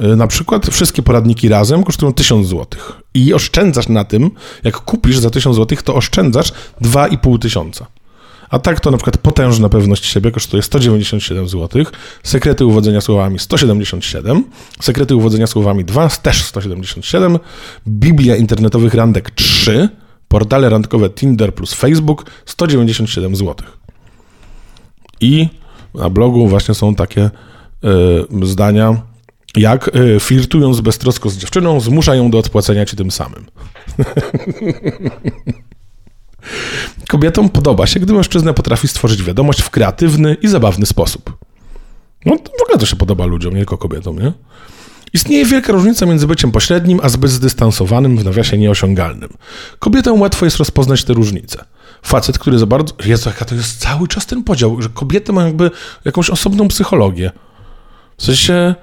E, 0.00 0.16
na 0.16 0.26
przykład 0.26 0.66
wszystkie 0.66 1.02
poradniki 1.02 1.48
razem 1.48 1.84
kosztują 1.84 2.12
1000 2.12 2.48
zł. 2.48 2.66
I 3.14 3.34
oszczędzasz 3.34 3.88
na 3.88 4.04
tym, 4.04 4.30
jak 4.64 4.76
kupisz 4.76 5.18
za 5.18 5.30
1000 5.30 5.56
zł, 5.56 5.78
to 5.84 5.94
oszczędzasz 5.94 6.52
2,5 6.82 7.38
tysiąca. 7.38 7.86
A 8.50 8.58
tak 8.58 8.80
to 8.80 8.90
na 8.90 8.96
przykład 8.96 9.18
potężna 9.18 9.68
pewność 9.68 10.06
siebie 10.06 10.30
kosztuje 10.30 10.62
197 10.62 11.48
zł, 11.48 11.84
sekrety 12.22 12.66
uwodzenia 12.66 13.00
słowami 13.00 13.38
177, 13.38 14.44
sekrety 14.80 15.16
uwodzenia 15.16 15.46
słowami 15.46 15.84
2 15.84 16.08
też 16.08 16.44
177, 16.44 17.38
Biblia 17.88 18.36
internetowych 18.36 18.94
randek 18.94 19.30
3, 19.30 19.88
portale 20.28 20.68
randkowe 20.68 21.10
Tinder 21.10 21.54
plus 21.54 21.74
Facebook 21.74 22.30
197 22.46 23.36
zł. 23.36 23.54
I 25.20 25.48
na 25.94 26.10
blogu 26.10 26.48
właśnie 26.48 26.74
są 26.74 26.94
takie 26.94 27.30
y, 28.42 28.46
zdania, 28.46 29.02
jak 29.56 29.96
y, 29.96 30.20
flirtując 30.20 30.80
beztrosko 30.80 31.30
z 31.30 31.36
dziewczyną, 31.36 31.80
zmusza 31.80 32.14
ją 32.14 32.30
do 32.30 32.38
odpłacenia 32.38 32.86
ci 32.86 32.96
tym 32.96 33.10
samym. 33.10 33.46
Kobietom 37.08 37.48
podoba 37.48 37.86
się, 37.86 38.00
gdy 38.00 38.12
mężczyzna 38.12 38.52
potrafi 38.52 38.88
stworzyć 38.88 39.22
wiadomość 39.22 39.62
w 39.62 39.70
kreatywny 39.70 40.36
i 40.42 40.48
zabawny 40.48 40.86
sposób. 40.86 41.36
No 42.26 42.36
w 42.58 42.62
ogóle 42.62 42.78
to 42.78 42.86
się 42.86 42.96
podoba 42.96 43.26
ludziom, 43.26 43.52
nie 43.52 43.60
tylko 43.60 43.78
kobietom, 43.78 44.18
nie? 44.18 44.32
Istnieje 45.12 45.44
wielka 45.44 45.72
różnica 45.72 46.06
między 46.06 46.26
byciem 46.26 46.52
pośrednim, 46.52 47.00
a 47.02 47.08
zbyt 47.08 47.30
zdystansowanym, 47.30 48.18
w 48.18 48.24
nawiasie 48.24 48.58
nieosiągalnym. 48.58 49.30
Kobietom 49.78 50.20
łatwo 50.20 50.44
jest 50.44 50.56
rozpoznać 50.56 51.04
te 51.04 51.12
różnice. 51.12 51.64
Facet, 52.02 52.38
który 52.38 52.58
za 52.58 52.66
bardzo... 52.66 52.94
Jezu, 53.04 53.28
jaka 53.28 53.44
to 53.44 53.54
jest 53.54 53.80
cały 53.80 54.08
czas 54.08 54.26
ten 54.26 54.44
podział, 54.44 54.82
że 54.82 54.88
kobiety 54.88 55.32
mają 55.32 55.46
jakby 55.46 55.70
jakąś 56.04 56.30
osobną 56.30 56.68
psychologię. 56.68 57.30
W 58.16 58.22
sensie... 58.22 58.74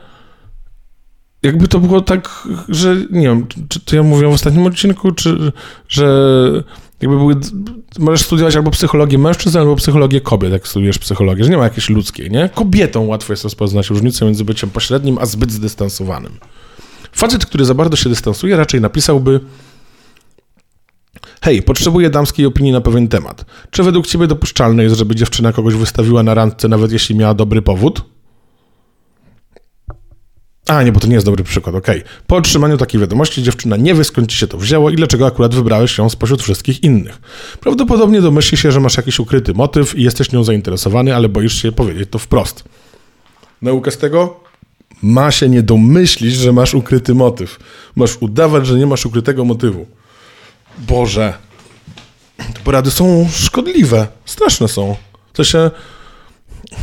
Jakby 1.43 1.67
to 1.67 1.79
było 1.79 2.01
tak, 2.01 2.47
że 2.69 2.95
nie 3.11 3.27
wiem, 3.27 3.47
czy 3.69 3.79
to 3.79 3.95
ja 3.95 4.03
mówiłem 4.03 4.31
w 4.31 4.35
ostatnim 4.35 4.65
odcinku, 4.65 5.11
czy 5.11 5.51
że 5.89 6.05
jakby 7.03 7.17
były, 7.17 7.35
możesz 7.99 8.25
studiować 8.25 8.55
albo 8.55 8.71
psychologię 8.71 9.17
mężczyzn, 9.17 9.57
albo 9.57 9.75
psychologię 9.75 10.21
kobiet, 10.21 10.51
jak 10.51 10.67
studiujesz 10.67 10.97
psychologię, 10.97 11.43
że 11.43 11.49
nie 11.49 11.57
ma 11.57 11.63
jakiejś 11.63 11.89
ludzkiej, 11.89 12.31
nie? 12.31 12.49
Kobietom 12.55 13.09
łatwo 13.09 13.33
jest 13.33 13.43
rozpoznać 13.43 13.89
różnicę 13.89 14.25
między 14.25 14.43
byciem 14.43 14.69
pośrednim, 14.69 15.17
a 15.21 15.25
zbyt 15.25 15.51
zdystansowanym. 15.51 16.31
Facet, 17.11 17.45
który 17.45 17.65
za 17.65 17.73
bardzo 17.73 17.95
się 17.95 18.09
dystansuje, 18.09 18.57
raczej 18.57 18.81
napisałby 18.81 19.39
Hej, 21.41 21.61
potrzebuję 21.61 22.09
damskiej 22.09 22.45
opinii 22.45 22.71
na 22.71 22.81
pewien 22.81 23.07
temat. 23.07 23.45
Czy 23.71 23.83
według 23.83 24.07
ciebie 24.07 24.27
dopuszczalne 24.27 24.83
jest, 24.83 24.95
żeby 24.95 25.15
dziewczyna 25.15 25.53
kogoś 25.53 25.73
wystawiła 25.73 26.23
na 26.23 26.33
randce, 26.33 26.67
nawet 26.67 26.91
jeśli 26.91 27.15
miała 27.15 27.33
dobry 27.33 27.61
powód? 27.61 28.12
A, 30.67 30.83
nie, 30.83 30.91
bo 30.91 30.99
to 30.99 31.07
nie 31.07 31.13
jest 31.13 31.25
dobry 31.25 31.43
przykład, 31.43 31.75
okej. 31.75 31.99
Okay. 31.99 32.11
Po 32.27 32.35
otrzymaniu 32.35 32.77
takiej 32.77 33.01
wiadomości 33.01 33.43
dziewczyna 33.43 33.77
nie 33.77 33.93
wie, 33.93 34.03
skąd 34.03 34.31
ci 34.31 34.37
się 34.37 34.47
to 34.47 34.57
wzięło 34.57 34.89
i 34.89 34.95
dlaczego 34.95 35.25
akurat 35.25 35.55
wybrałeś 35.55 35.97
ją 35.97 36.09
spośród 36.09 36.41
wszystkich 36.41 36.83
innych. 36.83 37.21
Prawdopodobnie 37.59 38.21
domyśli 38.21 38.57
się, 38.57 38.71
że 38.71 38.79
masz 38.79 38.97
jakiś 38.97 39.19
ukryty 39.19 39.53
motyw 39.53 39.95
i 39.95 40.03
jesteś 40.03 40.31
nią 40.31 40.43
zainteresowany, 40.43 41.15
ale 41.15 41.29
boisz 41.29 41.61
się 41.61 41.71
powiedzieć 41.71 42.09
to 42.11 42.19
wprost. 42.19 42.63
Nauka 43.61 43.91
z 43.91 43.97
tego? 43.97 44.39
Ma 45.01 45.31
się 45.31 45.49
nie 45.49 45.63
domyślić, 45.63 46.35
że 46.35 46.53
masz 46.53 46.73
ukryty 46.73 47.13
motyw. 47.13 47.59
Masz 47.95 48.17
udawać, 48.19 48.67
że 48.67 48.77
nie 48.77 48.85
masz 48.85 49.05
ukrytego 49.05 49.45
motywu. 49.45 49.85
Boże. 50.77 51.33
Te 52.37 52.59
porady 52.63 52.91
są 52.91 53.29
szkodliwe. 53.31 54.07
Straszne 54.25 54.67
są. 54.67 54.95
To 55.33 55.43
się 55.43 55.71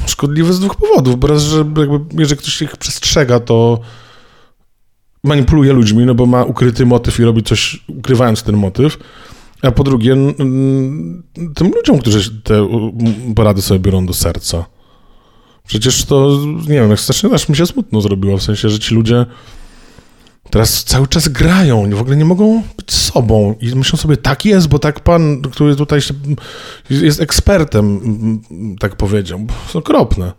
szkodliwe 0.06 0.52
z 0.52 0.60
dwóch 0.60 0.76
powodów. 0.76 1.18
Po 1.18 1.26
raz, 1.26 1.42
że 1.42 1.56
jakby, 1.58 2.00
jeżeli 2.22 2.40
ktoś 2.40 2.62
ich 2.62 2.76
przestrzega, 2.76 3.40
to 3.40 3.80
manipuluje 5.24 5.72
ludźmi, 5.72 6.06
no 6.06 6.14
bo 6.14 6.26
ma 6.26 6.44
ukryty 6.44 6.86
motyw 6.86 7.20
i 7.20 7.24
robi 7.24 7.42
coś 7.42 7.84
ukrywając 7.88 8.42
ten 8.42 8.56
motyw. 8.56 8.98
A 9.62 9.70
po 9.70 9.84
drugie, 9.84 10.16
tym 11.54 11.70
ludziom, 11.76 11.98
którzy 11.98 12.40
te 12.40 12.68
porady 13.34 13.62
sobie 13.62 13.80
biorą 13.80 14.06
do 14.06 14.14
serca. 14.14 14.64
Przecież 15.66 16.04
to, 16.04 16.38
nie 16.68 16.74
wiem, 16.74 16.90
jak 16.90 17.00
strasznie 17.00 17.30
aż 17.30 17.48
mi 17.48 17.56
się 17.56 17.66
smutno 17.66 18.00
zrobiło, 18.00 18.38
w 18.38 18.42
sensie, 18.42 18.68
że 18.68 18.78
ci 18.78 18.94
ludzie 18.94 19.26
teraz 20.50 20.84
cały 20.84 21.06
czas 21.06 21.28
grają, 21.28 21.90
w 21.90 22.00
ogóle 22.00 22.16
nie 22.16 22.24
mogą 22.24 22.62
być 22.76 22.92
sobą 22.92 23.54
i 23.60 23.74
myślą 23.74 23.98
sobie, 23.98 24.16
tak 24.16 24.44
jest, 24.44 24.68
bo 24.68 24.78
tak 24.78 25.00
pan, 25.00 25.42
który 25.42 25.76
tutaj 25.76 26.00
się, 26.00 26.14
jest 26.90 27.20
ekspertem, 27.20 28.00
tak 28.80 28.96
powiedział. 28.96 29.40
To 29.72 29.78
okropne. 29.78 30.32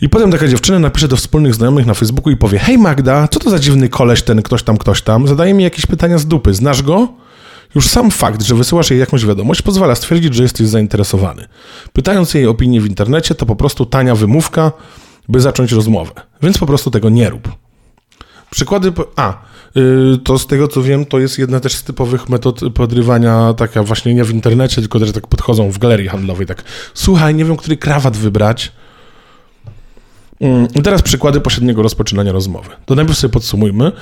I 0.00 0.08
potem 0.08 0.30
taka 0.30 0.48
dziewczyna 0.48 0.78
napisze 0.78 1.08
do 1.08 1.16
wspólnych 1.16 1.54
znajomych 1.54 1.86
na 1.86 1.94
Facebooku 1.94 2.32
i 2.32 2.36
powie, 2.36 2.58
hej 2.58 2.78
Magda, 2.78 3.28
co 3.28 3.40
to 3.40 3.50
za 3.50 3.58
dziwny 3.58 3.88
koleś 3.88 4.22
ten 4.22 4.42
ktoś 4.42 4.62
tam, 4.62 4.76
ktoś 4.76 5.02
tam, 5.02 5.28
zadaje 5.28 5.54
mi 5.54 5.64
jakieś 5.64 5.86
pytania 5.86 6.18
z 6.18 6.26
dupy, 6.26 6.54
znasz 6.54 6.82
go? 6.82 7.08
Już 7.74 7.88
sam 7.88 8.10
fakt, 8.10 8.42
że 8.42 8.54
wysyłasz 8.54 8.90
jej 8.90 9.00
jakąś 9.00 9.26
wiadomość, 9.26 9.62
pozwala 9.62 9.94
stwierdzić, 9.94 10.34
że 10.34 10.42
jesteś 10.42 10.66
zainteresowany. 10.66 11.46
Pytając 11.92 12.34
jej 12.34 12.46
opinię 12.46 12.80
w 12.80 12.86
internecie, 12.86 13.34
to 13.34 13.46
po 13.46 13.56
prostu 13.56 13.86
tania 13.86 14.14
wymówka, 14.14 14.72
by 15.28 15.40
zacząć 15.40 15.72
rozmowę. 15.72 16.12
Więc 16.42 16.58
po 16.58 16.66
prostu 16.66 16.90
tego 16.90 17.08
nie 17.08 17.30
rób. 17.30 17.65
Przykłady. 18.50 18.92
A, 19.16 19.42
yy, 19.74 20.18
to 20.24 20.38
z 20.38 20.46
tego 20.46 20.68
co 20.68 20.82
wiem, 20.82 21.06
to 21.06 21.18
jest 21.18 21.38
jedna 21.38 21.60
też 21.60 21.74
z 21.74 21.82
typowych 21.82 22.28
metod 22.28 22.60
podrywania, 22.74 23.54
taka 23.54 23.82
właśnie 23.82 24.14
nie 24.14 24.24
w 24.24 24.30
internecie, 24.30 24.80
tylko 24.80 25.00
też 25.00 25.12
tak 25.12 25.26
podchodzą 25.26 25.70
w 25.70 25.78
galerii 25.78 26.08
handlowej. 26.08 26.46
Tak, 26.46 26.64
słuchaj, 26.94 27.34
nie 27.34 27.44
wiem, 27.44 27.56
który 27.56 27.76
krawat 27.76 28.16
wybrać. 28.16 28.72
I 30.74 30.82
teraz 30.82 31.02
przykłady 31.02 31.40
pośredniego 31.40 31.82
rozpoczynania 31.82 32.32
rozmowy. 32.32 32.70
To 32.86 32.94
najpierw 32.94 33.18
sobie 33.18 33.32
podsumujmy. 33.32 33.92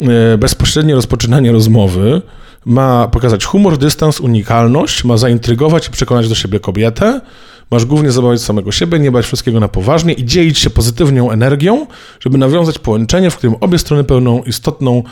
Yy, 0.00 0.38
bezpośrednie 0.38 0.94
rozpoczynanie 0.94 1.52
rozmowy 1.52 2.22
ma 2.64 3.08
pokazać 3.08 3.44
humor, 3.44 3.78
dystans, 3.78 4.20
unikalność, 4.20 5.04
ma 5.04 5.16
zaintrygować 5.16 5.88
i 5.88 5.90
przekonać 5.90 6.28
do 6.28 6.34
siebie 6.34 6.60
kobietę. 6.60 7.20
Masz 7.70 7.84
głównie 7.84 8.10
zabawiać 8.10 8.42
samego 8.42 8.72
siebie, 8.72 8.98
nie 8.98 9.12
brać 9.12 9.26
wszystkiego 9.26 9.60
na 9.60 9.68
poważnie 9.68 10.12
i 10.12 10.24
dzielić 10.24 10.58
się 10.58 10.70
pozytywną 10.70 11.30
energią, 11.30 11.86
żeby 12.20 12.38
nawiązać 12.38 12.78
połączenie, 12.78 13.30
w 13.30 13.36
którym 13.36 13.56
obie 13.60 13.78
strony 13.78 14.04
pełną 14.04 14.42
istotną 14.42 15.02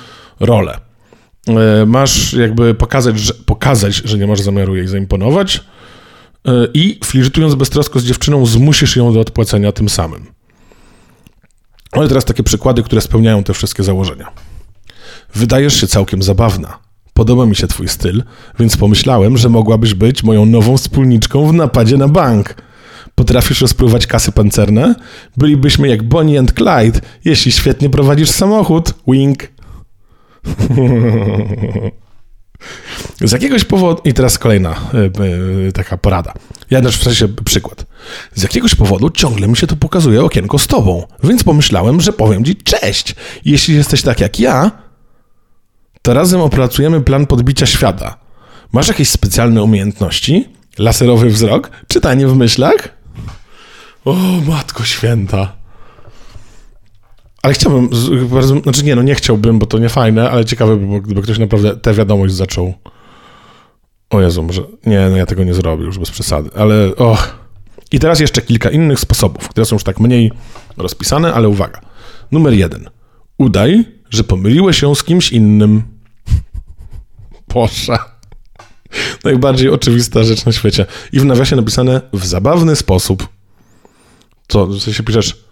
rolę. 0.40 0.78
E, 1.48 1.86
masz 1.86 2.32
jakby 2.32 2.74
pokazać, 2.74 3.18
że, 3.18 3.34
pokazać, 3.34 3.94
że 3.94 4.18
nie 4.18 4.26
masz 4.26 4.40
zamiaru 4.40 4.76
jej 4.76 4.88
zaimponować 4.88 5.60
e, 6.46 6.50
i 6.74 7.00
flirtując 7.04 7.54
beztrosko 7.54 8.00
z 8.00 8.04
dziewczyną 8.04 8.46
zmusisz 8.46 8.96
ją 8.96 9.12
do 9.12 9.20
odpłacenia 9.20 9.72
tym 9.72 9.88
samym. 9.88 10.26
Ale 11.92 12.08
teraz 12.08 12.24
takie 12.24 12.42
przykłady, 12.42 12.82
które 12.82 13.00
spełniają 13.00 13.44
te 13.44 13.54
wszystkie 13.54 13.82
założenia. 13.82 14.32
Wydajesz 15.34 15.80
się 15.80 15.86
całkiem 15.86 16.22
zabawna. 16.22 16.78
Podoba 17.14 17.46
mi 17.46 17.56
się 17.56 17.66
twój 17.66 17.88
styl, 17.88 18.22
więc 18.58 18.76
pomyślałem, 18.76 19.36
że 19.36 19.48
mogłabyś 19.48 19.94
być 19.94 20.22
moją 20.22 20.46
nową 20.46 20.76
wspólniczką 20.76 21.46
w 21.46 21.52
napadzie 21.52 21.96
na 21.96 22.08
bank. 22.08 22.54
Potrafisz 23.14 23.60
rozpływać 23.60 24.06
kasy 24.06 24.32
pancerne? 24.32 24.94
Bylibyśmy 25.36 25.88
jak 25.88 26.02
Bonnie 26.02 26.38
and 26.38 26.52
Clyde, 26.52 27.00
jeśli 27.24 27.52
świetnie 27.52 27.90
prowadzisz 27.90 28.30
samochód. 28.30 28.94
Wink. 29.08 29.38
Z 33.20 33.32
jakiegoś 33.32 33.64
powodu, 33.64 34.02
i 34.04 34.14
teraz 34.14 34.38
kolejna 34.38 34.76
yy, 35.64 35.72
taka 35.72 35.96
porada. 35.96 36.32
Ja 36.70 36.82
też 36.82 36.98
w 36.98 37.02
sensie 37.02 37.28
przykład. 37.28 37.86
Z 38.34 38.42
jakiegoś 38.42 38.74
powodu 38.74 39.10
ciągle 39.10 39.48
mi 39.48 39.56
się 39.56 39.66
tu 39.66 39.76
pokazuje 39.76 40.24
okienko 40.24 40.58
z 40.58 40.66
tobą, 40.66 41.06
więc 41.24 41.44
pomyślałem, 41.44 42.00
że 42.00 42.12
powiem 42.12 42.44
ci 42.44 42.56
cześć. 42.56 43.14
Jeśli 43.44 43.74
jesteś 43.74 44.02
tak 44.02 44.20
jak 44.20 44.40
ja, 44.40 44.83
to 46.04 46.14
razem 46.14 46.40
opracujemy 46.40 47.00
plan 47.00 47.26
podbicia 47.26 47.66
świata. 47.66 48.16
Masz 48.72 48.88
jakieś 48.88 49.10
specjalne 49.10 49.62
umiejętności? 49.62 50.48
Laserowy 50.78 51.30
wzrok? 51.30 51.70
Czytanie 51.88 52.28
w 52.28 52.36
myślach? 52.36 52.88
O, 54.04 54.14
matko 54.48 54.84
święta. 54.84 55.52
Ale 57.42 57.54
chciałbym, 57.54 57.88
znaczy 58.62 58.84
nie, 58.84 58.96
no 58.96 59.02
nie 59.02 59.14
chciałbym, 59.14 59.58
bo 59.58 59.66
to 59.66 59.78
nie 59.78 59.88
fajne, 59.88 60.30
ale 60.30 60.44
ciekawe 60.44 60.76
by 60.76 60.86
było, 60.86 61.00
gdyby 61.00 61.22
ktoś 61.22 61.38
naprawdę 61.38 61.76
tę 61.76 61.94
wiadomość 61.94 62.34
zaczął. 62.34 62.74
O 64.10 64.20
Jezu, 64.20 64.42
może, 64.42 64.62
nie, 64.86 65.08
no 65.10 65.16
ja 65.16 65.26
tego 65.26 65.44
nie 65.44 65.54
zrobię 65.54 65.84
już 65.84 65.98
bez 65.98 66.10
przesady, 66.10 66.50
ale 66.56 66.96
och. 66.96 67.38
I 67.92 67.98
teraz 67.98 68.20
jeszcze 68.20 68.42
kilka 68.42 68.70
innych 68.70 69.00
sposobów, 69.00 69.48
które 69.48 69.64
są 69.64 69.76
już 69.76 69.84
tak 69.84 70.00
mniej 70.00 70.32
rozpisane, 70.76 71.34
ale 71.34 71.48
uwaga. 71.48 71.80
Numer 72.32 72.52
jeden. 72.52 72.90
Udaj, 73.38 73.84
że 74.10 74.24
pomyliłeś 74.24 74.80
się 74.80 74.96
z 74.96 75.04
kimś 75.04 75.32
innym. 75.32 75.93
Boże. 77.54 77.98
Najbardziej 79.24 79.70
oczywista 79.70 80.24
rzecz 80.24 80.44
na 80.44 80.52
świecie. 80.52 80.86
I 81.12 81.20
w 81.20 81.24
nawiasie 81.24 81.56
napisane 81.56 82.00
w 82.12 82.26
zabawny 82.26 82.76
sposób. 82.76 83.28
Co, 84.48 84.66
w 84.66 84.80
sensie 84.80 85.02
piszesz 85.02 85.44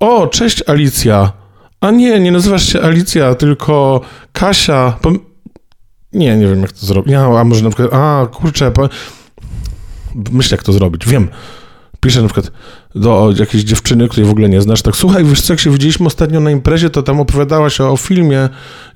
o, 0.00 0.26
cześć 0.26 0.62
Alicja. 0.68 1.32
A 1.80 1.90
nie, 1.90 2.20
nie 2.20 2.32
nazywasz 2.32 2.72
się 2.72 2.82
Alicja, 2.82 3.34
tylko 3.34 4.00
Kasia. 4.32 4.98
Pom 5.02 5.18
nie, 6.12 6.36
nie 6.36 6.46
wiem 6.46 6.60
jak 6.60 6.72
to 6.72 6.86
zrobić. 6.86 7.12
Ja, 7.12 7.24
a 7.24 7.44
może 7.44 7.64
na 7.64 7.70
przykład, 7.70 7.94
a 7.94 8.26
kurczę, 8.26 8.72
myślę 10.32 10.56
jak 10.56 10.64
to 10.64 10.72
zrobić. 10.72 11.06
Wiem. 11.06 11.28
Piszę 12.00 12.22
na 12.22 12.28
przykład 12.28 12.52
do 12.94 13.32
jakiejś 13.38 13.64
dziewczyny, 13.64 14.08
której 14.08 14.26
w 14.26 14.30
ogóle 14.30 14.48
nie 14.48 14.60
znasz, 14.60 14.82
tak 14.82 14.96
słuchaj, 14.96 15.24
wiesz 15.24 15.40
co, 15.40 15.52
jak 15.52 15.60
się 15.60 15.70
widzieliśmy 15.70 16.06
ostatnio 16.06 16.40
na 16.40 16.50
imprezie, 16.50 16.90
to 16.90 17.02
tam 17.02 17.20
opowiadałaś 17.20 17.80
o, 17.80 17.96
filmie 17.96 18.48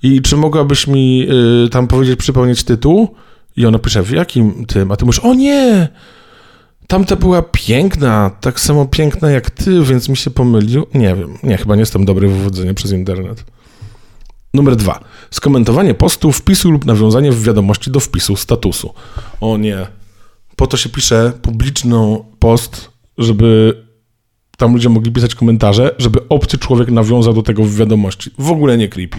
i 0.03 0.23
czy 0.23 0.37
mogłabyś 0.37 0.87
mi 0.87 1.27
y, 1.65 1.69
tam 1.69 1.87
powiedzieć, 1.87 2.19
przypomnieć 2.19 2.65
tytuł? 2.65 3.15
I 3.57 3.67
ona 3.67 3.79
pisze, 3.79 4.03
w 4.03 4.11
jakim 4.11 4.67
tym? 4.67 4.93
A 4.93 4.97
ty 4.97 5.05
mówisz, 5.05 5.19
o 5.19 5.35
nie, 5.35 5.89
tamta 6.87 7.17
była 7.17 7.43
piękna, 7.43 8.31
tak 8.41 8.61
samo 8.61 8.87
piękna 8.87 9.31
jak 9.31 9.51
ty, 9.51 9.83
więc 9.83 10.09
mi 10.09 10.17
się 10.17 10.31
pomylił. 10.31 10.87
Nie 10.95 11.15
wiem, 11.15 11.39
nie, 11.43 11.57
chyba 11.57 11.75
nie 11.75 11.81
jestem 11.81 12.05
dobry 12.05 12.29
w 12.29 12.33
wywodzeniu 12.33 12.75
przez 12.75 12.93
internet. 12.93 13.45
Numer 14.55 14.77
dwa. 14.77 15.01
Skomentowanie 15.31 15.95
postu, 15.95 16.33
wpisu 16.33 16.71
lub 16.71 16.85
nawiązanie 16.85 17.33
w 17.33 17.43
wiadomości 17.43 17.91
do 17.91 18.01
wpisu 18.01 18.37
statusu. 18.37 18.95
O 19.41 19.57
nie. 19.57 19.87
Po 20.57 20.67
to 20.67 20.77
się 20.77 20.89
pisze 20.89 21.33
publiczną 21.43 22.25
post, 22.39 22.91
żeby 23.19 23.83
tam 24.57 24.73
ludzie 24.73 24.89
mogli 24.89 25.13
pisać 25.13 25.35
komentarze, 25.35 25.95
żeby 25.99 26.29
obcy 26.29 26.59
człowiek 26.59 26.91
nawiązał 26.91 27.35
do 27.35 27.43
tego 27.43 27.63
w 27.63 27.75
wiadomości. 27.75 28.31
W 28.39 28.51
ogóle 28.51 28.79
nie 28.79 28.89
creepy. 28.89 29.19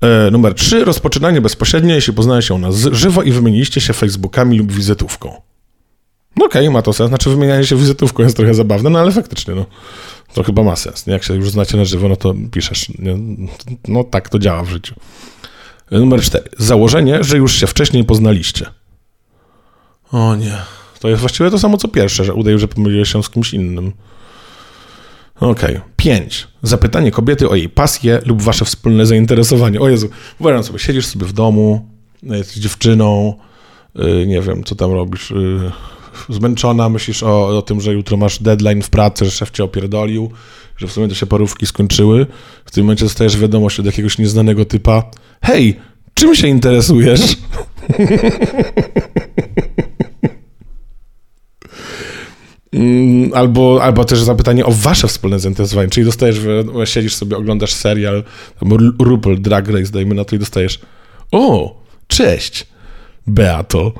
E, 0.00 0.30
numer 0.30 0.54
3. 0.54 0.84
Rozpoczynanie 0.84 1.40
bezpośrednie, 1.40 1.94
jeśli 1.94 2.12
poznaje 2.12 2.42
się 2.42 2.58
na 2.58 2.68
żywo 2.92 3.22
i 3.22 3.32
wymieniliście 3.32 3.80
się 3.80 3.92
Facebookami 3.92 4.58
lub 4.58 4.72
wizytówką. 4.72 5.42
No 6.36 6.46
okej, 6.46 6.62
okay, 6.62 6.70
ma 6.70 6.82
to 6.82 6.92
sens. 6.92 7.08
Znaczy 7.08 7.30
wymienianie 7.30 7.64
się 7.66 7.76
wizytówką 7.76 8.22
jest 8.22 8.36
trochę 8.36 8.54
zabawne, 8.54 8.90
no 8.90 8.98
ale 8.98 9.12
faktycznie, 9.12 9.54
no, 9.54 9.66
to 10.34 10.42
chyba 10.42 10.62
ma 10.62 10.76
sens. 10.76 11.06
Jak 11.06 11.24
się 11.24 11.34
już 11.34 11.50
znacie 11.50 11.76
na 11.76 11.84
żywo, 11.84 12.08
no 12.08 12.16
to 12.16 12.34
piszesz. 12.52 12.88
Nie? 12.88 13.18
No 13.88 14.04
tak 14.04 14.28
to 14.28 14.38
działa 14.38 14.62
w 14.62 14.68
życiu. 14.68 14.94
E, 15.90 15.98
numer 15.98 16.22
4. 16.22 16.44
Założenie, 16.58 17.24
że 17.24 17.36
już 17.36 17.54
się 17.54 17.66
wcześniej 17.66 18.04
poznaliście. 18.04 18.66
O 20.12 20.36
nie. 20.36 20.79
To 21.00 21.08
jest 21.08 21.20
właściwie 21.20 21.50
to 21.50 21.58
samo 21.58 21.76
co 21.76 21.88
pierwsze, 21.88 22.24
że 22.24 22.34
udaje, 22.34 22.58
że 22.58 22.68
pomyliłeś 22.68 23.12
się 23.12 23.22
z 23.22 23.30
kimś 23.30 23.54
innym. 23.54 23.92
Okej. 25.36 25.76
Okay. 25.76 25.80
Pięć. 25.96 26.48
Zapytanie 26.62 27.10
kobiety 27.10 27.48
o 27.48 27.54
jej 27.54 27.68
pasję 27.68 28.20
lub 28.26 28.42
wasze 28.42 28.64
wspólne 28.64 29.06
zainteresowanie. 29.06 29.80
O 29.80 29.88
Jezu, 29.88 30.08
wyobraź 30.40 30.66
sobie, 30.66 30.78
siedzisz 30.78 31.06
sobie 31.06 31.26
w 31.26 31.32
domu, 31.32 31.88
jesteś 32.22 32.56
dziewczyną, 32.56 33.34
yy, 33.94 34.26
nie 34.26 34.40
wiem, 34.40 34.64
co 34.64 34.74
tam 34.74 34.92
robisz, 34.92 35.30
yy, 35.30 35.70
zmęczona, 36.28 36.88
myślisz 36.88 37.22
o, 37.22 37.58
o 37.58 37.62
tym, 37.62 37.80
że 37.80 37.92
jutro 37.92 38.16
masz 38.16 38.38
deadline 38.38 38.82
w 38.82 38.90
pracy, 38.90 39.24
że 39.24 39.30
szef 39.30 39.50
cię 39.50 39.64
opierdolił, 39.64 40.30
że 40.76 40.86
w 40.86 40.92
sumie 40.92 41.08
to 41.08 41.14
się 41.14 41.26
parówki 41.26 41.66
skończyły. 41.66 42.26
W 42.64 42.70
tym 42.70 42.84
momencie 42.84 43.04
dostajesz 43.04 43.36
wiadomość 43.36 43.80
od 43.80 43.86
jakiegoś 43.86 44.18
nieznanego 44.18 44.64
typa. 44.64 45.10
Hej, 45.42 45.80
czym 46.14 46.34
się 46.34 46.48
interesujesz? 46.48 47.36
Mm, 47.98 48.20
albo, 53.34 53.82
albo 53.82 54.04
też 54.04 54.22
zapytanie 54.22 54.66
o 54.66 54.72
wasze 54.72 55.08
wspólne 55.08 55.40
zainteresowanie, 55.40 55.88
czyli 55.88 56.06
dostajesz, 56.06 56.40
siedzisz 56.84 57.14
sobie, 57.14 57.36
oglądasz 57.36 57.72
serial, 57.72 58.24
RuPaul 58.98 59.40
Drag 59.40 59.68
Race, 59.68 59.92
dajmy 59.92 60.14
na 60.14 60.24
to 60.24 60.36
i 60.36 60.38
dostajesz 60.38 60.80
o, 61.32 61.80
cześć, 62.08 62.66
Beato, 63.26 63.92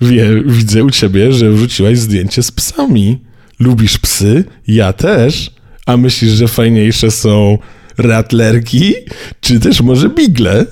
Wie, 0.00 0.42
widzę 0.46 0.84
u 0.84 0.90
ciebie, 0.90 1.32
że 1.32 1.50
wrzuciłaś 1.50 1.98
zdjęcie 1.98 2.42
z 2.42 2.52
psami. 2.52 3.18
Lubisz 3.58 3.98
psy? 3.98 4.44
Ja 4.66 4.92
też. 4.92 5.50
A 5.86 5.96
myślisz, 5.96 6.30
że 6.30 6.48
fajniejsze 6.48 7.10
są 7.10 7.58
ratlerki? 7.98 8.94
Czy 9.40 9.60
też 9.60 9.80
może 9.80 10.08
bigle? 10.08 10.66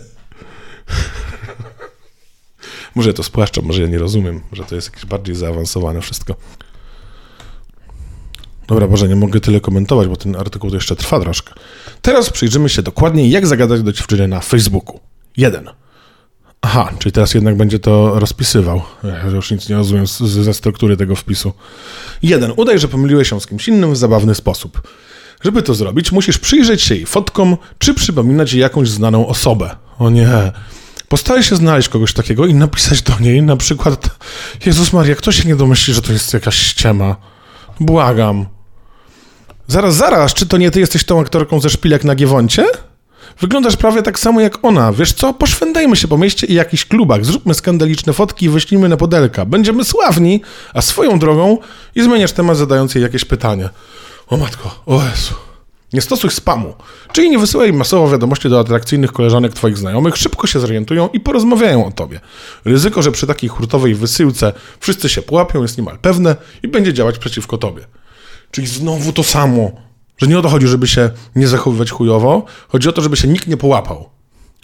może 2.95 3.15
to 3.15 3.23
spłaszczam, 3.23 3.65
może 3.65 3.83
ja 3.83 3.89
nie 3.89 3.99
rozumiem, 3.99 4.41
że 4.53 4.65
to 4.65 4.75
jest 4.75 4.89
jakieś 4.89 5.07
bardziej 5.07 5.35
zaawansowane 5.35 6.01
wszystko. 6.01 6.37
Dobra, 8.69 8.89
Boże, 8.89 9.09
nie 9.09 9.17
mogę 9.17 9.41
tyle 9.41 9.61
komentować, 9.61 10.09
bo 10.09 10.17
ten 10.17 10.37
artykuł 10.37 10.71
to 10.71 10.77
jeszcze 10.77 10.97
trwa 10.97 11.21
troszkę. 11.21 11.55
Teraz 12.03 12.31
przyjrzymy 12.31 12.69
się 12.69 12.83
dokładnie, 12.83 13.29
jak 13.29 13.47
zagadać 13.47 13.83
do 13.83 13.93
dziewczyny 13.93 14.29
na 14.29 14.41
Facebooku. 14.41 15.01
Jeden. 15.37 15.71
Aha, 16.61 16.91
czyli 16.99 17.13
teraz 17.13 17.35
jednak 17.35 17.57
będzie 17.57 17.79
to 17.79 18.19
rozpisywał. 18.19 18.83
Ja 19.05 19.31
już 19.31 19.51
nic 19.51 19.69
nie 19.69 19.77
rozumiem 19.77 20.07
z, 20.07 20.19
ze 20.19 20.55
struktury 20.55 20.97
tego 20.97 21.17
wpisu. 21.17 21.53
Jeden. 22.23 22.53
Udaj, 22.57 22.79
że 22.79 22.89
pomyliłeś 22.89 23.29
się 23.29 23.41
z 23.41 23.47
kimś 23.47 23.69
innym 23.69 23.93
w 23.93 23.97
zabawny 23.97 24.35
sposób. 24.35 24.83
Żeby 25.41 25.63
to 25.63 25.75
zrobić, 25.75 26.13
musisz 26.13 26.39
przyjrzeć 26.39 26.83
się 26.83 26.95
jej 26.95 27.07
fotkom, 27.07 27.57
czy 27.79 27.95
przypominać 27.95 28.53
jej 28.53 28.61
jakąś 28.61 28.89
znaną 28.89 29.27
osobę. 29.27 29.77
O 29.99 30.11
nie. 30.11 30.53
Postaraj 31.09 31.43
się 31.43 31.57
znaleźć 31.57 31.89
kogoś 31.89 32.13
takiego 32.13 32.47
i 32.47 32.55
napisać 32.55 33.03
do 33.03 33.19
niej 33.19 33.43
na 33.43 33.57
przykład 33.57 34.11
Jezus 34.67 34.93
Maria, 34.93 35.15
kto 35.15 35.33
się 35.33 35.49
nie 35.49 35.57
domyśli, 35.57 35.95
że 35.95 36.03
to 36.03 36.13
jest 36.13 36.35
jakaś 36.35 36.57
ściema? 36.57 37.17
Błagam. 37.81 38.58
Zaraz, 39.71 39.95
zaraz, 39.95 40.35
czy 40.35 40.47
to 40.47 40.57
nie 40.57 40.71
ty 40.71 40.81
jesteś 40.81 41.05
tą 41.05 41.21
aktorką 41.21 41.61
ze 41.61 41.71
szpilek 41.71 42.05
na 42.05 42.15
Giewoncie? 42.15 42.67
Wyglądasz 43.41 43.77
prawie 43.77 44.03
tak 44.03 44.19
samo 44.19 44.41
jak 44.41 44.65
ona. 44.65 44.93
Wiesz 44.93 45.13
co? 45.13 45.35
Poszwędajmy 45.35 45.97
się 45.97 46.09
po 46.09 46.19
mieście 46.19 46.47
i 46.47 46.55
jakichś 46.55 46.85
klubach, 46.85 47.25
zróbmy 47.25 47.55
skandaliczne 47.55 48.13
fotki 48.13 48.47
i 48.47 48.49
wyślijmy 48.49 48.89
na 48.89 48.97
podelka. 48.97 49.45
Będziemy 49.45 49.85
sławni, 49.85 50.43
a 50.75 50.83
swoją 50.83 51.19
drogą 51.19 51.59
i 51.95 52.03
zmieniasz 52.03 52.33
temat 52.33 52.57
zadając 52.57 52.95
jej 52.95 53.03
jakieś 53.03 53.25
pytanie. 53.25 53.69
O 54.29 54.37
matko, 54.37 54.83
o 54.87 55.05
Jezu. 55.05 55.35
Nie 55.93 56.01
stosuj 56.01 56.31
spamu, 56.31 56.75
czyli 57.13 57.31
nie 57.31 57.39
wysyłaj 57.39 57.73
masowo 57.73 58.11
wiadomości 58.11 58.49
do 58.49 58.61
atrakcyjnych 58.61 59.13
koleżanek 59.13 59.53
twoich 59.53 59.79
znajomych, 59.79 60.17
szybko 60.17 60.47
się 60.47 60.61
zorientują 60.61 61.09
i 61.13 61.21
porozmawiają 61.21 61.87
o 61.87 61.93
tobie. 61.93 62.21
Ryzyko, 62.65 63.03
że 63.03 63.13
przy 63.13 63.27
takiej 63.27 63.49
hurtowej 63.49 63.95
wysyłce 63.95 64.53
wszyscy 64.81 65.09
się 65.09 65.23
połapią 65.23 65.63
jest 65.63 65.79
niemal 65.79 65.99
pewne 65.99 66.37
i 66.63 66.69
będzie 66.69 66.93
działać 66.95 67.19
przeciwko 67.19 67.59
tobie. 67.59 67.85
Czyli 68.51 68.67
znowu 68.67 69.13
to 69.13 69.23
samo, 69.23 69.71
że 70.19 70.27
nie 70.27 70.39
o 70.39 70.43
to 70.43 70.49
chodzi, 70.49 70.67
żeby 70.67 70.89
się 70.89 71.11
nie 71.37 71.49
zachowywać 71.49 71.91
chujowo, 71.91 72.45
chodzi 72.69 72.89
o 72.89 72.93
to, 72.93 73.03
żeby 73.03 73.17
się 73.17 73.29
nikt 73.29 73.47
nie 73.47 73.57
połapał. 73.57 74.09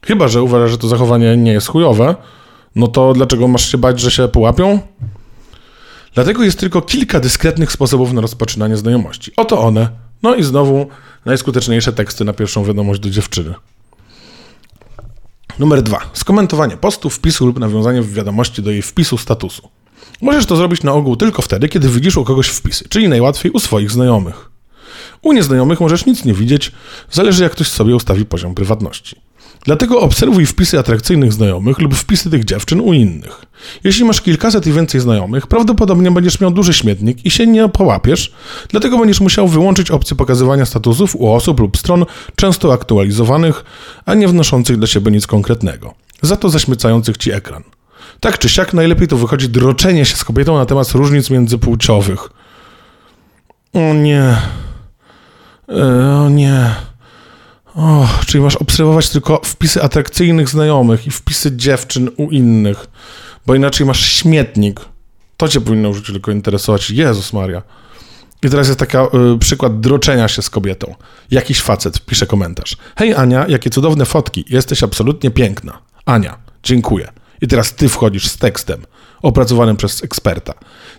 Chyba, 0.04 0.28
że 0.28 0.42
uważasz, 0.42 0.70
że 0.70 0.78
to 0.78 0.88
zachowanie 0.88 1.36
nie 1.36 1.52
jest 1.52 1.66
chujowe, 1.66 2.14
no 2.74 2.88
to 2.88 3.12
dlaczego 3.12 3.48
masz 3.48 3.72
się 3.72 3.78
bać, 3.78 4.00
że 4.00 4.10
się 4.10 4.28
połapią? 4.28 4.80
Dlatego 6.14 6.44
jest 6.44 6.58
tylko 6.58 6.82
kilka 6.82 7.20
dyskretnych 7.20 7.72
sposobów 7.72 8.12
na 8.12 8.20
rozpoczynanie 8.20 8.76
znajomości. 8.76 9.32
Oto 9.36 9.60
one. 9.60 9.88
No 10.22 10.34
i 10.34 10.42
znowu 10.42 10.86
najskuteczniejsze 11.24 11.92
teksty 11.92 12.24
na 12.24 12.32
pierwszą 12.32 12.64
wiadomość 12.64 13.00
do 13.00 13.10
dziewczyny. 13.10 13.54
Numer 15.58 15.82
dwa. 15.82 16.00
Skomentowanie 16.12 16.76
postu, 16.76 17.10
wpisu 17.10 17.46
lub 17.46 17.58
nawiązanie 17.58 18.02
w 18.02 18.12
wiadomości 18.12 18.62
do 18.62 18.70
jej 18.70 18.82
wpisu 18.82 19.18
statusu. 19.18 19.68
Możesz 20.20 20.46
to 20.46 20.56
zrobić 20.56 20.82
na 20.82 20.92
ogół 20.92 21.16
tylko 21.16 21.42
wtedy, 21.42 21.68
kiedy 21.68 21.88
widzisz 21.88 22.16
u 22.16 22.24
kogoś 22.24 22.48
wpisy, 22.48 22.84
czyli 22.88 23.08
najłatwiej 23.08 23.52
u 23.52 23.60
swoich 23.60 23.90
znajomych. 23.90 24.50
U 25.22 25.32
nieznajomych 25.32 25.80
możesz 25.80 26.06
nic 26.06 26.24
nie 26.24 26.34
widzieć, 26.34 26.72
zależy 27.10 27.42
jak 27.42 27.52
ktoś 27.52 27.68
sobie 27.68 27.96
ustawi 27.96 28.24
poziom 28.24 28.54
prywatności. 28.54 29.16
Dlatego 29.64 30.00
obserwuj 30.00 30.46
wpisy 30.46 30.78
atrakcyjnych 30.78 31.32
znajomych 31.32 31.78
lub 31.78 31.94
wpisy 31.94 32.30
tych 32.30 32.44
dziewczyn 32.44 32.80
u 32.80 32.92
innych. 32.92 33.44
Jeśli 33.84 34.04
masz 34.04 34.20
kilkaset 34.20 34.66
i 34.66 34.72
więcej 34.72 35.00
znajomych, 35.00 35.46
prawdopodobnie 35.46 36.10
będziesz 36.10 36.40
miał 36.40 36.50
duży 36.50 36.72
śmietnik 36.72 37.26
i 37.26 37.30
się 37.30 37.46
nie 37.46 37.68
połapiesz, 37.68 38.32
dlatego 38.68 38.98
będziesz 38.98 39.20
musiał 39.20 39.48
wyłączyć 39.48 39.90
opcję 39.90 40.16
pokazywania 40.16 40.66
statusów 40.66 41.16
u 41.16 41.32
osób 41.32 41.60
lub 41.60 41.76
stron 41.78 42.04
często 42.36 42.72
aktualizowanych, 42.72 43.64
a 44.06 44.14
nie 44.14 44.28
wnoszących 44.28 44.76
dla 44.76 44.86
siebie 44.86 45.10
nic 45.10 45.26
konkretnego, 45.26 45.94
za 46.22 46.36
to 46.36 46.48
zaśmiecających 46.48 47.16
ci 47.16 47.32
ekran. 47.32 47.62
Tak 48.20 48.38
czy 48.38 48.48
siak 48.48 48.74
najlepiej 48.74 49.08
to 49.08 49.16
wychodzi 49.16 49.48
droczenie 49.48 50.04
się 50.04 50.16
z 50.16 50.24
kobietą 50.24 50.58
na 50.58 50.66
temat 50.66 50.90
różnic 50.90 51.30
międzypłciowych. 51.30 52.28
O 53.72 53.94
nie. 53.94 54.36
E, 55.68 56.16
o 56.16 56.28
nie. 56.28 56.74
O, 57.74 58.08
czyli 58.26 58.44
masz 58.44 58.56
obserwować 58.56 59.08
tylko 59.08 59.40
wpisy 59.44 59.82
atrakcyjnych 59.82 60.48
znajomych 60.48 61.06
i 61.06 61.10
wpisy 61.10 61.56
dziewczyn 61.56 62.10
u 62.16 62.30
innych, 62.30 62.86
bo 63.46 63.54
inaczej 63.54 63.86
masz 63.86 64.06
śmietnik. 64.06 64.80
To 65.36 65.48
cię 65.48 65.60
powinno 65.60 65.88
już 65.88 66.02
tylko 66.02 66.30
interesować. 66.30 66.90
Jezus 66.90 67.32
Maria. 67.32 67.62
I 68.42 68.50
teraz 68.50 68.66
jest 68.66 68.78
taki 68.78 68.96
y, 68.96 69.38
przykład 69.38 69.80
droczenia 69.80 70.28
się 70.28 70.42
z 70.42 70.50
kobietą. 70.50 70.94
Jakiś 71.30 71.60
facet 71.60 72.00
pisze 72.00 72.26
komentarz. 72.26 72.76
Hej 72.96 73.14
Ania, 73.14 73.46
jakie 73.48 73.70
cudowne 73.70 74.04
fotki. 74.04 74.44
Jesteś 74.48 74.82
absolutnie 74.82 75.30
piękna. 75.30 75.78
Ania, 76.04 76.38
dziękuję. 76.62 77.08
I 77.44 77.48
teraz 77.48 77.74
ty 77.74 77.88
wchodzisz 77.88 78.26
z 78.26 78.36
tekstem 78.36 78.82
opracowanym 79.22 79.76
przez 79.76 80.04
eksperta. 80.04 80.54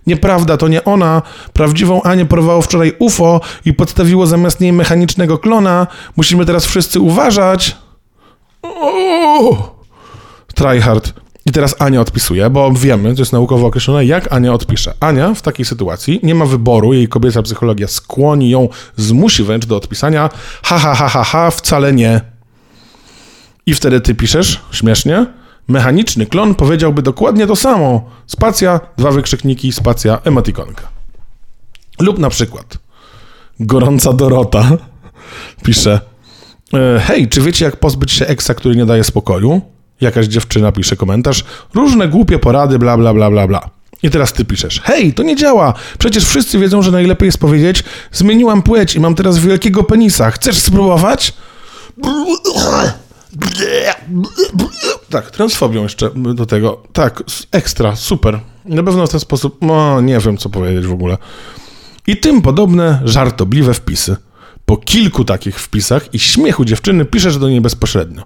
Nieprawda, 0.07 0.57
to 0.57 0.67
nie 0.67 0.83
ona. 0.83 1.21
Prawdziwą 1.53 2.01
Anię 2.01 2.25
porwało 2.25 2.61
wczoraj 2.61 2.93
UFO 2.99 3.41
i 3.65 3.73
podstawiło 3.73 4.27
zamiast 4.27 4.59
niej 4.59 4.73
mechanicznego 4.73 5.37
klona. 5.37 5.87
Musimy 6.15 6.45
teraz 6.45 6.65
wszyscy 6.65 6.99
uważać. 6.99 7.75
Tryhard. 10.55 11.13
I 11.45 11.51
teraz 11.51 11.75
Ania 11.79 12.01
odpisuje, 12.01 12.49
bo 12.49 12.71
wiemy, 12.71 13.15
to 13.15 13.21
jest 13.21 13.33
naukowo 13.33 13.67
określone, 13.67 14.05
jak 14.05 14.33
Ania 14.33 14.53
odpisze. 14.53 14.93
Ania 14.99 15.33
w 15.33 15.41
takiej 15.41 15.65
sytuacji 15.65 16.19
nie 16.23 16.35
ma 16.35 16.45
wyboru, 16.45 16.93
jej 16.93 17.07
kobieca 17.07 17.41
psychologia 17.41 17.87
skłoni 17.87 18.49
ją, 18.49 18.69
zmusi 18.95 19.43
wręcz 19.43 19.65
do 19.65 19.77
odpisania 19.77 20.29
ha, 20.63 20.79
ha, 20.79 20.95
ha, 20.95 21.07
ha, 21.09 21.23
ha, 21.23 21.51
wcale 21.51 21.93
nie. 21.93 22.21
I 23.65 23.73
wtedy 23.73 24.01
ty 24.01 24.15
piszesz, 24.15 24.61
śmiesznie, 24.71 25.25
Mechaniczny 25.67 26.25
klon 26.25 26.55
powiedziałby 26.55 27.01
dokładnie 27.01 27.47
to 27.47 27.55
samo. 27.55 28.09
Spacja, 28.27 28.79
dwa 28.97 29.11
wykrzykniki, 29.11 29.71
spacja, 29.71 30.19
emotikonka. 30.23 30.87
Lub 31.99 32.19
na 32.19 32.29
przykład 32.29 32.77
gorąca 33.59 34.13
Dorota 34.13 34.69
pisze 35.65 35.99
e, 36.73 36.99
Hej, 36.99 37.27
czy 37.29 37.41
wiecie 37.41 37.65
jak 37.65 37.75
pozbyć 37.75 38.11
się 38.11 38.27
eksa, 38.27 38.53
który 38.53 38.75
nie 38.75 38.85
daje 38.85 39.03
spokoju? 39.03 39.61
Jakaś 40.01 40.25
dziewczyna 40.25 40.71
pisze 40.71 40.95
komentarz. 40.95 41.45
Różne 41.73 42.07
głupie 42.07 42.39
porady, 42.39 42.79
bla, 42.79 42.97
bla, 42.97 43.13
bla, 43.13 43.29
bla, 43.31 43.47
bla. 43.47 43.69
I 44.03 44.09
teraz 44.09 44.33
ty 44.33 44.45
piszesz, 44.45 44.81
hej, 44.81 45.13
to 45.13 45.23
nie 45.23 45.35
działa. 45.35 45.73
Przecież 45.97 46.25
wszyscy 46.25 46.59
wiedzą, 46.59 46.81
że 46.81 46.91
najlepiej 46.91 47.25
jest 47.25 47.37
powiedzieć, 47.37 47.83
zmieniłam 48.11 48.61
płeć 48.61 48.95
i 48.95 48.99
mam 48.99 49.15
teraz 49.15 49.37
wielkiego 49.37 49.83
penisa. 49.83 50.31
Chcesz 50.31 50.57
spróbować? 50.57 51.33
Tak, 55.09 55.31
transfobią 55.31 55.83
jeszcze 55.83 56.09
do 56.33 56.45
tego. 56.45 56.83
Tak, 56.93 57.23
ekstra, 57.51 57.95
super. 57.95 58.39
Na 58.65 58.83
pewno 58.83 59.07
w 59.07 59.09
ten 59.09 59.19
sposób, 59.19 59.57
no 59.61 60.01
nie 60.01 60.19
wiem 60.19 60.37
co 60.37 60.49
powiedzieć 60.49 60.85
w 60.85 60.93
ogóle. 60.93 61.17
I 62.07 62.17
tym 62.17 62.41
podobne 62.41 63.01
żartobliwe 63.03 63.73
wpisy. 63.73 64.15
Po 64.65 64.77
kilku 64.77 65.25
takich 65.25 65.59
wpisach 65.59 66.13
i 66.13 66.19
śmiechu 66.19 66.65
dziewczyny 66.65 67.05
piszesz 67.05 67.37
do 67.37 67.49
niej 67.49 67.61
bezpośrednio. 67.61 68.23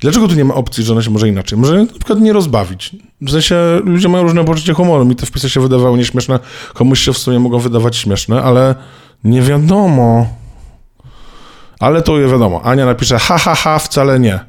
Dlaczego 0.00 0.28
tu 0.28 0.34
nie 0.34 0.44
ma 0.44 0.54
opcji, 0.54 0.84
że 0.84 0.92
ona 0.92 1.02
się 1.02 1.10
może 1.10 1.28
inaczej? 1.28 1.58
Może 1.58 1.78
na 1.78 1.86
przykład 1.86 2.20
nie 2.20 2.32
rozbawić. 2.32 2.96
W 3.20 3.30
sensie 3.30 3.56
ludzie 3.84 4.08
mają 4.08 4.24
różne 4.24 4.44
poczucie 4.44 4.74
humoru. 4.74 5.04
Mi 5.04 5.16
te 5.16 5.26
wpisy 5.26 5.50
się 5.50 5.60
wydawały 5.60 5.98
nieśmieszne, 5.98 6.38
komuś 6.74 7.00
się 7.00 7.12
w 7.12 7.18
sumie 7.18 7.38
mogą 7.38 7.58
wydawać 7.58 7.96
śmieszne, 7.96 8.42
ale 8.42 8.74
nie 9.24 9.42
wiadomo. 9.42 10.41
Ale 11.82 12.02
to 12.02 12.18
wiadomo. 12.18 12.62
Ania 12.64 12.86
napisze 12.86 13.18
ha, 13.18 13.38
ha, 13.38 13.54
ha, 13.54 13.78
wcale 13.78 14.20
nie. 14.20 14.40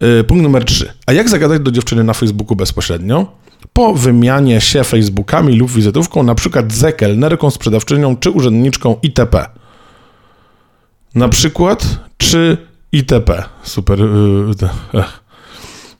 Yy, 0.00 0.24
punkt 0.24 0.42
numer 0.42 0.64
3. 0.64 0.92
A 1.06 1.12
jak 1.12 1.28
zagadać 1.28 1.62
do 1.62 1.70
dziewczyny 1.70 2.04
na 2.04 2.12
Facebooku 2.12 2.56
bezpośrednio? 2.56 3.32
Po 3.72 3.94
wymianie 3.94 4.60
się 4.60 4.84
Facebookami 4.84 5.56
lub 5.56 5.70
wizytówką, 5.70 6.22
na 6.22 6.34
przykład 6.34 6.72
z 6.72 6.96
kelnerką, 6.96 7.50
sprzedawczynią 7.50 8.16
czy 8.16 8.30
urzędniczką 8.30 8.96
ITP. 9.02 9.46
Na 11.14 11.28
przykład 11.28 11.98
czy 12.16 12.56
ITP. 12.92 13.44
Super. 13.62 13.98
Yy, 13.98 15.04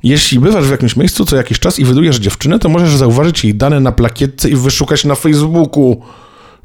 Jeśli 0.03 0.39
bywasz 0.39 0.65
w 0.65 0.71
jakimś 0.71 0.97
miejscu 0.97 1.25
co 1.25 1.37
jakiś 1.37 1.59
czas 1.59 1.79
i 1.79 1.85
wydujesz 1.85 2.17
dziewczynę, 2.17 2.59
to 2.59 2.69
możesz 2.69 2.97
zauważyć 2.97 3.45
jej 3.45 3.55
dane 3.55 3.81
na 3.81 3.93
plakietce 3.93 4.49
i 4.51 4.57
wyszukać 4.57 5.05
na 5.05 5.15
Facebooku. 5.15 6.03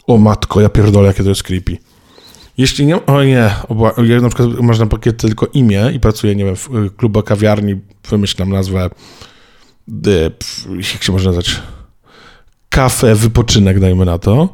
O 0.07 0.17
matko, 0.17 0.61
ja 0.61 0.69
pierdolę, 0.69 1.07
jakie 1.07 1.23
to 1.23 1.29
jest 1.29 1.43
creepy. 1.43 1.77
Jeśli 2.61 2.85
nie, 2.85 3.05
o 3.05 3.23
nie, 3.23 3.51
jak 4.07 4.21
na 4.21 4.29
przykład 4.29 4.59
masz 4.59 4.79
na 4.79 4.85
pakiet 4.85 5.17
tylko 5.17 5.45
imię 5.45 5.91
i 5.93 5.99
pracuję, 5.99 6.35
nie 6.35 6.45
wiem, 6.45 6.55
w 6.55 6.75
y, 6.75 6.89
klubu 6.97 7.23
kawiarni, 7.23 7.75
wymyślam 8.09 8.49
nazwę, 8.49 8.89
jak 10.93 11.03
się 11.03 11.11
może 11.11 11.29
nazwać, 11.29 11.61
kafe, 12.69 13.15
wypoczynek, 13.15 13.79
dajmy 13.79 14.05
na 14.05 14.17
to. 14.17 14.49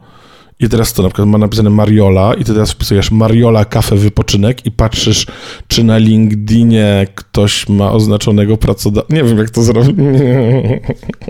I 0.60 0.70
teraz 0.70 0.94
to 0.94 1.04
na 1.04 1.10
przykład 1.10 1.28
ma 1.28 1.38
napisane 1.38 1.70
Mariola 1.70 2.34
i 2.34 2.44
ty 2.44 2.54
teraz 2.54 2.72
wpisujesz 2.72 3.12
Mariola, 3.12 3.66
kafe, 3.66 3.96
wypoczynek 3.96 4.66
i 4.66 4.72
patrzysz, 4.72 5.28
czy 5.68 5.84
na 5.84 5.98
LinkedInie 5.98 7.08
ktoś 7.16 7.70
ma 7.70 7.92
oznaczonego 7.92 8.58
pracodawcę. 8.58 9.16
Nie 9.16 9.24
wiem, 9.24 9.38
jak 9.38 9.50
to 9.50 9.64
zrobić. 9.64 9.96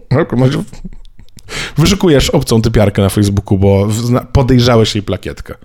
Wyszukujesz 1.77 2.29
obcą 2.29 2.61
typiarkę 2.61 3.01
na 3.01 3.09
Facebooku, 3.09 3.57
bo 3.59 3.87
podejrzałeś 4.33 4.95
jej 4.95 5.03
plakietkę. 5.03 5.55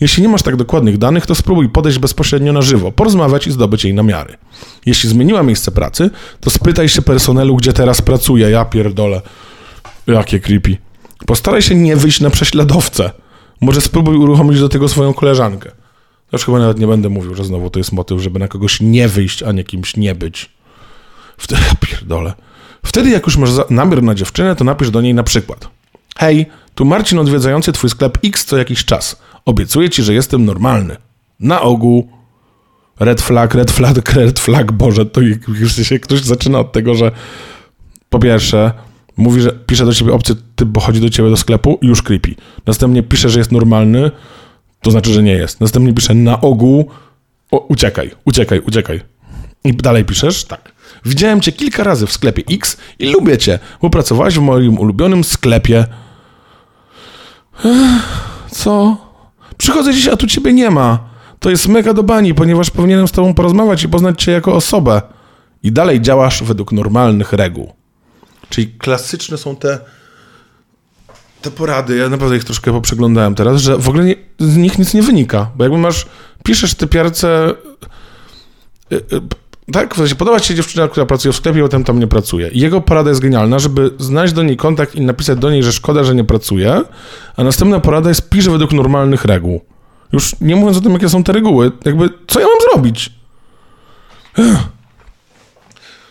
Jeśli 0.00 0.22
nie 0.22 0.28
masz 0.28 0.42
tak 0.42 0.56
dokładnych 0.56 0.98
danych, 0.98 1.26
to 1.26 1.34
spróbuj 1.34 1.68
podejść 1.68 1.98
bezpośrednio 1.98 2.52
na 2.52 2.62
żywo, 2.62 2.92
porozmawiać 2.92 3.46
i 3.46 3.52
zdobyć 3.52 3.84
jej 3.84 3.94
namiary. 3.94 4.36
Jeśli 4.86 5.10
zmieniła 5.10 5.42
miejsce 5.42 5.70
pracy, 5.70 6.10
to 6.40 6.50
spytaj 6.50 6.88
się 6.88 7.02
personelu, 7.02 7.56
gdzie 7.56 7.72
teraz 7.72 8.02
pracuje. 8.02 8.50
Ja 8.50 8.64
pierdolę. 8.64 9.22
Jakie 10.06 10.40
creepy. 10.40 10.76
Postaraj 11.26 11.62
się 11.62 11.74
nie 11.74 11.96
wyjść 11.96 12.20
na 12.20 12.30
prześladowcę. 12.30 13.10
Może 13.60 13.80
spróbuj 13.80 14.16
uruchomić 14.16 14.60
do 14.60 14.68
tego 14.68 14.88
swoją 14.88 15.14
koleżankę. 15.14 15.70
Już 16.32 16.44
chyba 16.44 16.58
nawet 16.58 16.78
nie 16.78 16.86
będę 16.86 17.08
mówił, 17.08 17.34
że 17.34 17.44
znowu 17.44 17.70
to 17.70 17.78
jest 17.78 17.92
motyw, 17.92 18.20
żeby 18.20 18.38
na 18.38 18.48
kogoś 18.48 18.80
nie 18.80 19.08
wyjść, 19.08 19.42
a 19.42 19.52
nie 19.52 19.64
kimś 19.64 19.96
nie 19.96 20.14
być. 20.14 20.50
Wtedy, 21.36 21.62
ja 21.68 21.74
pierdolę. 21.88 22.32
Wtedy, 22.84 23.10
jak 23.10 23.26
już 23.26 23.36
masz 23.36 23.50
namiar 23.70 24.02
na 24.02 24.14
dziewczynę, 24.14 24.56
to 24.56 24.64
napisz 24.64 24.90
do 24.90 25.00
niej 25.00 25.14
na 25.14 25.22
przykład. 25.22 25.68
Hej, 26.16 26.46
tu 26.74 26.84
Marcin 26.84 27.18
odwiedzający 27.18 27.72
twój 27.72 27.90
sklep 27.90 28.18
X 28.24 28.44
co 28.44 28.58
jakiś 28.58 28.84
czas. 28.84 29.16
Obiecuję 29.44 29.90
ci, 29.90 30.02
że 30.02 30.14
jestem 30.14 30.44
normalny. 30.44 30.96
Na 31.40 31.60
ogół. 31.60 32.08
Red 33.00 33.22
flag, 33.22 33.54
red 33.54 33.70
flag, 33.70 34.12
red 34.12 34.40
flag. 34.40 34.72
Boże, 34.72 35.06
to 35.06 35.20
już 35.60 35.76
się 35.76 35.98
ktoś 35.98 36.20
zaczyna 36.20 36.58
od 36.58 36.72
tego, 36.72 36.94
że 36.94 37.12
po 38.08 38.18
pierwsze 38.18 38.72
mówi, 39.16 39.40
że 39.40 39.52
pisze 39.52 39.84
do 39.84 39.94
ciebie 39.94 40.12
obcy 40.12 40.36
typ, 40.56 40.68
bo 40.68 40.80
chodzi 40.80 41.00
do 41.00 41.10
ciebie 41.10 41.30
do 41.30 41.36
sklepu 41.36 41.78
już 41.82 42.02
creepy. 42.02 42.34
Następnie 42.66 43.02
pisze, 43.02 43.28
że 43.28 43.38
jest 43.38 43.52
normalny. 43.52 44.10
To 44.82 44.90
znaczy, 44.90 45.12
że 45.12 45.22
nie 45.22 45.32
jest. 45.32 45.60
Następnie 45.60 45.94
pisze 45.94 46.14
na 46.14 46.40
ogół 46.40 46.90
o, 47.50 47.58
uciekaj, 47.58 48.10
uciekaj, 48.24 48.60
uciekaj. 48.60 49.00
I 49.64 49.74
dalej 49.74 50.04
piszesz 50.04 50.44
tak. 50.44 50.72
Widziałem 51.04 51.40
cię 51.40 51.52
kilka 51.52 51.84
razy 51.84 52.06
w 52.06 52.12
sklepie 52.12 52.42
X 52.50 52.76
i 52.98 53.12
lubię 53.12 53.38
cię, 53.38 53.58
bo 53.82 53.90
pracowałeś 53.90 54.34
w 54.34 54.40
moim 54.40 54.78
ulubionym 54.78 55.24
sklepie. 55.24 55.86
Co? 58.50 58.96
Przychodzę 59.58 59.94
dziś, 59.94 60.08
a 60.08 60.16
tu 60.16 60.26
ciebie 60.26 60.52
nie 60.52 60.70
ma. 60.70 60.98
To 61.38 61.50
jest 61.50 61.68
mega 61.68 61.94
do 61.94 62.02
bani, 62.02 62.34
ponieważ 62.34 62.70
powinienem 62.70 63.08
z 63.08 63.12
tobą 63.12 63.34
porozmawiać 63.34 63.82
i 63.82 63.88
poznać 63.88 64.22
cię 64.22 64.32
jako 64.32 64.54
osobę. 64.54 65.02
I 65.62 65.72
dalej 65.72 66.00
działasz 66.00 66.42
według 66.42 66.72
normalnych 66.72 67.32
reguł. 67.32 67.72
Czyli 68.48 68.68
klasyczne 68.68 69.38
są 69.38 69.56
te, 69.56 69.78
te 71.42 71.50
porady. 71.50 71.96
Ja 71.96 72.08
naprawdę 72.08 72.36
ich 72.36 72.44
troszkę 72.44 72.72
poprzeglądałem 72.72 73.34
teraz, 73.34 73.60
że 73.60 73.78
w 73.78 73.88
ogóle 73.88 74.04
nie, 74.04 74.14
z 74.38 74.56
nich 74.56 74.78
nic 74.78 74.94
nie 74.94 75.02
wynika. 75.02 75.50
Bo 75.56 75.64
jakby 75.64 75.78
masz, 75.78 76.06
piszesz 76.44 76.74
typiarce. 76.74 77.54
Tak, 79.72 79.94
w 79.94 79.96
sensie 79.96 80.14
podoba 80.14 80.38
się 80.38 80.54
dziewczyna, 80.54 80.88
która 80.88 81.06
pracuje 81.06 81.32
w 81.32 81.36
sklepie, 81.36 81.62
potem 81.62 81.84
tam 81.84 81.98
nie 81.98 82.06
pracuje. 82.06 82.50
Jego 82.52 82.80
porada 82.80 83.10
jest 83.10 83.20
genialna, 83.20 83.58
żeby 83.58 83.90
znaleźć 83.98 84.34
do 84.34 84.42
niej 84.42 84.56
kontakt 84.56 84.94
i 84.94 85.00
napisać 85.00 85.38
do 85.38 85.50
niej, 85.50 85.62
że 85.62 85.72
szkoda, 85.72 86.04
że 86.04 86.14
nie 86.14 86.24
pracuje, 86.24 86.82
a 87.36 87.44
następna 87.44 87.80
porada 87.80 88.08
jest 88.08 88.28
pisz 88.28 88.48
według 88.48 88.72
normalnych 88.72 89.24
reguł. 89.24 89.60
Już 90.12 90.36
nie 90.40 90.56
mówiąc 90.56 90.76
o 90.76 90.80
tym, 90.80 90.92
jakie 90.92 91.08
są 91.08 91.24
te 91.24 91.32
reguły, 91.32 91.72
jakby 91.84 92.08
co 92.26 92.40
ja 92.40 92.46
mam 92.46 92.72
zrobić? 92.72 93.12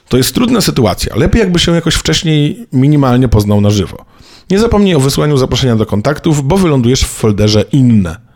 To 0.10 0.18
jest 0.18 0.36
trudna 0.36 0.62
sytuacja. 0.62 1.16
Lepiej 1.16 1.40
jakby 1.40 1.60
się 1.60 1.76
jakoś 1.76 1.96
wcześniej 1.96 2.68
minimalnie 2.74 3.28
poznał 3.28 3.62
na 3.62 3.70
żywo. 3.70 4.06
Nie 4.50 4.60
zapomnij 4.60 4.96
o 4.96 5.00
wysłaniu 5.00 5.38
zaproszenia 5.38 5.76
do 5.76 5.86
kontaktów, 5.86 6.48
bo 6.48 6.58
wylądujesz 6.58 7.04
w 7.04 7.08
folderze 7.08 7.62
inne. 7.72 8.29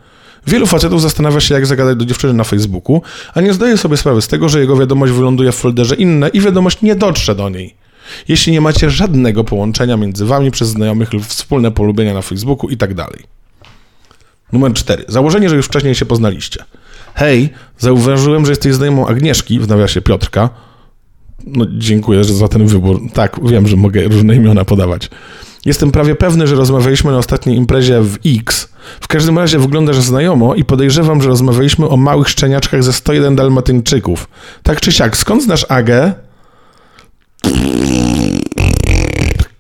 Wielu 0.48 0.66
facetów 0.66 1.02
zastanawia 1.02 1.40
się, 1.40 1.56
jak 1.56 1.66
zagadać 1.66 1.98
do 1.98 2.06
dziewczyny 2.06 2.34
na 2.34 2.44
Facebooku, 2.44 3.02
a 3.34 3.42
nie 3.42 3.54
zdaje 3.54 3.78
sobie 3.78 3.98
sprawy 3.98 4.22
z 4.22 4.28
tego, 4.28 4.50
że 4.50 4.60
jego 4.60 4.78
wiadomość 4.78 5.14
wyląduje 5.14 5.52
w 5.52 5.56
folderze 5.56 5.96
inne 5.96 6.30
i 6.30 6.42
wiadomość 6.42 6.82
nie 6.82 6.96
dotrze 6.96 7.36
do 7.36 7.50
niej. 7.50 7.76
Jeśli 8.28 8.54
nie 8.54 8.62
macie 8.62 8.90
żadnego 8.90 9.44
połączenia 9.44 9.98
między 9.98 10.26
wami 10.26 10.52
przez 10.52 10.70
znajomych 10.70 11.14
lub 11.14 11.26
wspólne 11.26 11.72
polubienia 11.72 12.14
na 12.14 12.22
Facebooku 12.22 12.70
i 12.70 12.78
tak. 12.78 12.92
Numer 14.54 14.74
4. 14.74 15.06
Założenie, 15.08 15.50
że 15.50 15.56
już 15.56 15.66
wcześniej 15.66 15.96
się 15.96 16.06
poznaliście. 16.06 16.64
Hej, 17.14 17.50
zauważyłem, 17.78 18.46
że 18.46 18.52
jesteś 18.52 18.74
znajomą 18.74 19.08
Agnieszki, 19.08 19.60
w 19.60 19.68
nawiasie 19.68 20.02
Piotrka. 20.02 20.50
No, 21.46 21.66
dziękuję 21.78 22.24
za 22.24 22.48
ten 22.48 22.68
wybór. 22.68 23.02
Tak, 23.14 23.40
wiem, 23.44 23.68
że 23.68 23.76
mogę 23.76 24.04
różne 24.04 24.36
imiona 24.36 24.66
podawać. 24.66 25.10
Jestem 25.66 25.92
prawie 25.92 26.16
pewny, 26.16 26.48
że 26.48 26.56
rozmawialiśmy 26.56 27.12
na 27.12 27.18
ostatniej 27.18 27.58
imprezie 27.58 28.02
w 28.02 28.18
X. 28.26 28.70
W 29.02 29.08
każdym 29.08 29.40
razie 29.40 29.60
wyglądasz 29.60 29.98
znajomo 29.98 30.56
i 30.56 30.66
podejrzewam, 30.66 31.22
że 31.22 31.30
rozmawialiśmy 31.30 31.90
o 31.90 31.98
małych 31.98 32.30
szczeniaczkach 32.30 32.84
ze 32.84 32.94
101 32.94 33.36
dalmatyńczyków. 33.36 34.28
Tak 34.64 34.82
czy 34.82 34.92
siak, 34.92 35.18
skąd 35.18 35.44
znasz 35.44 35.66
Agę? 35.70 36.14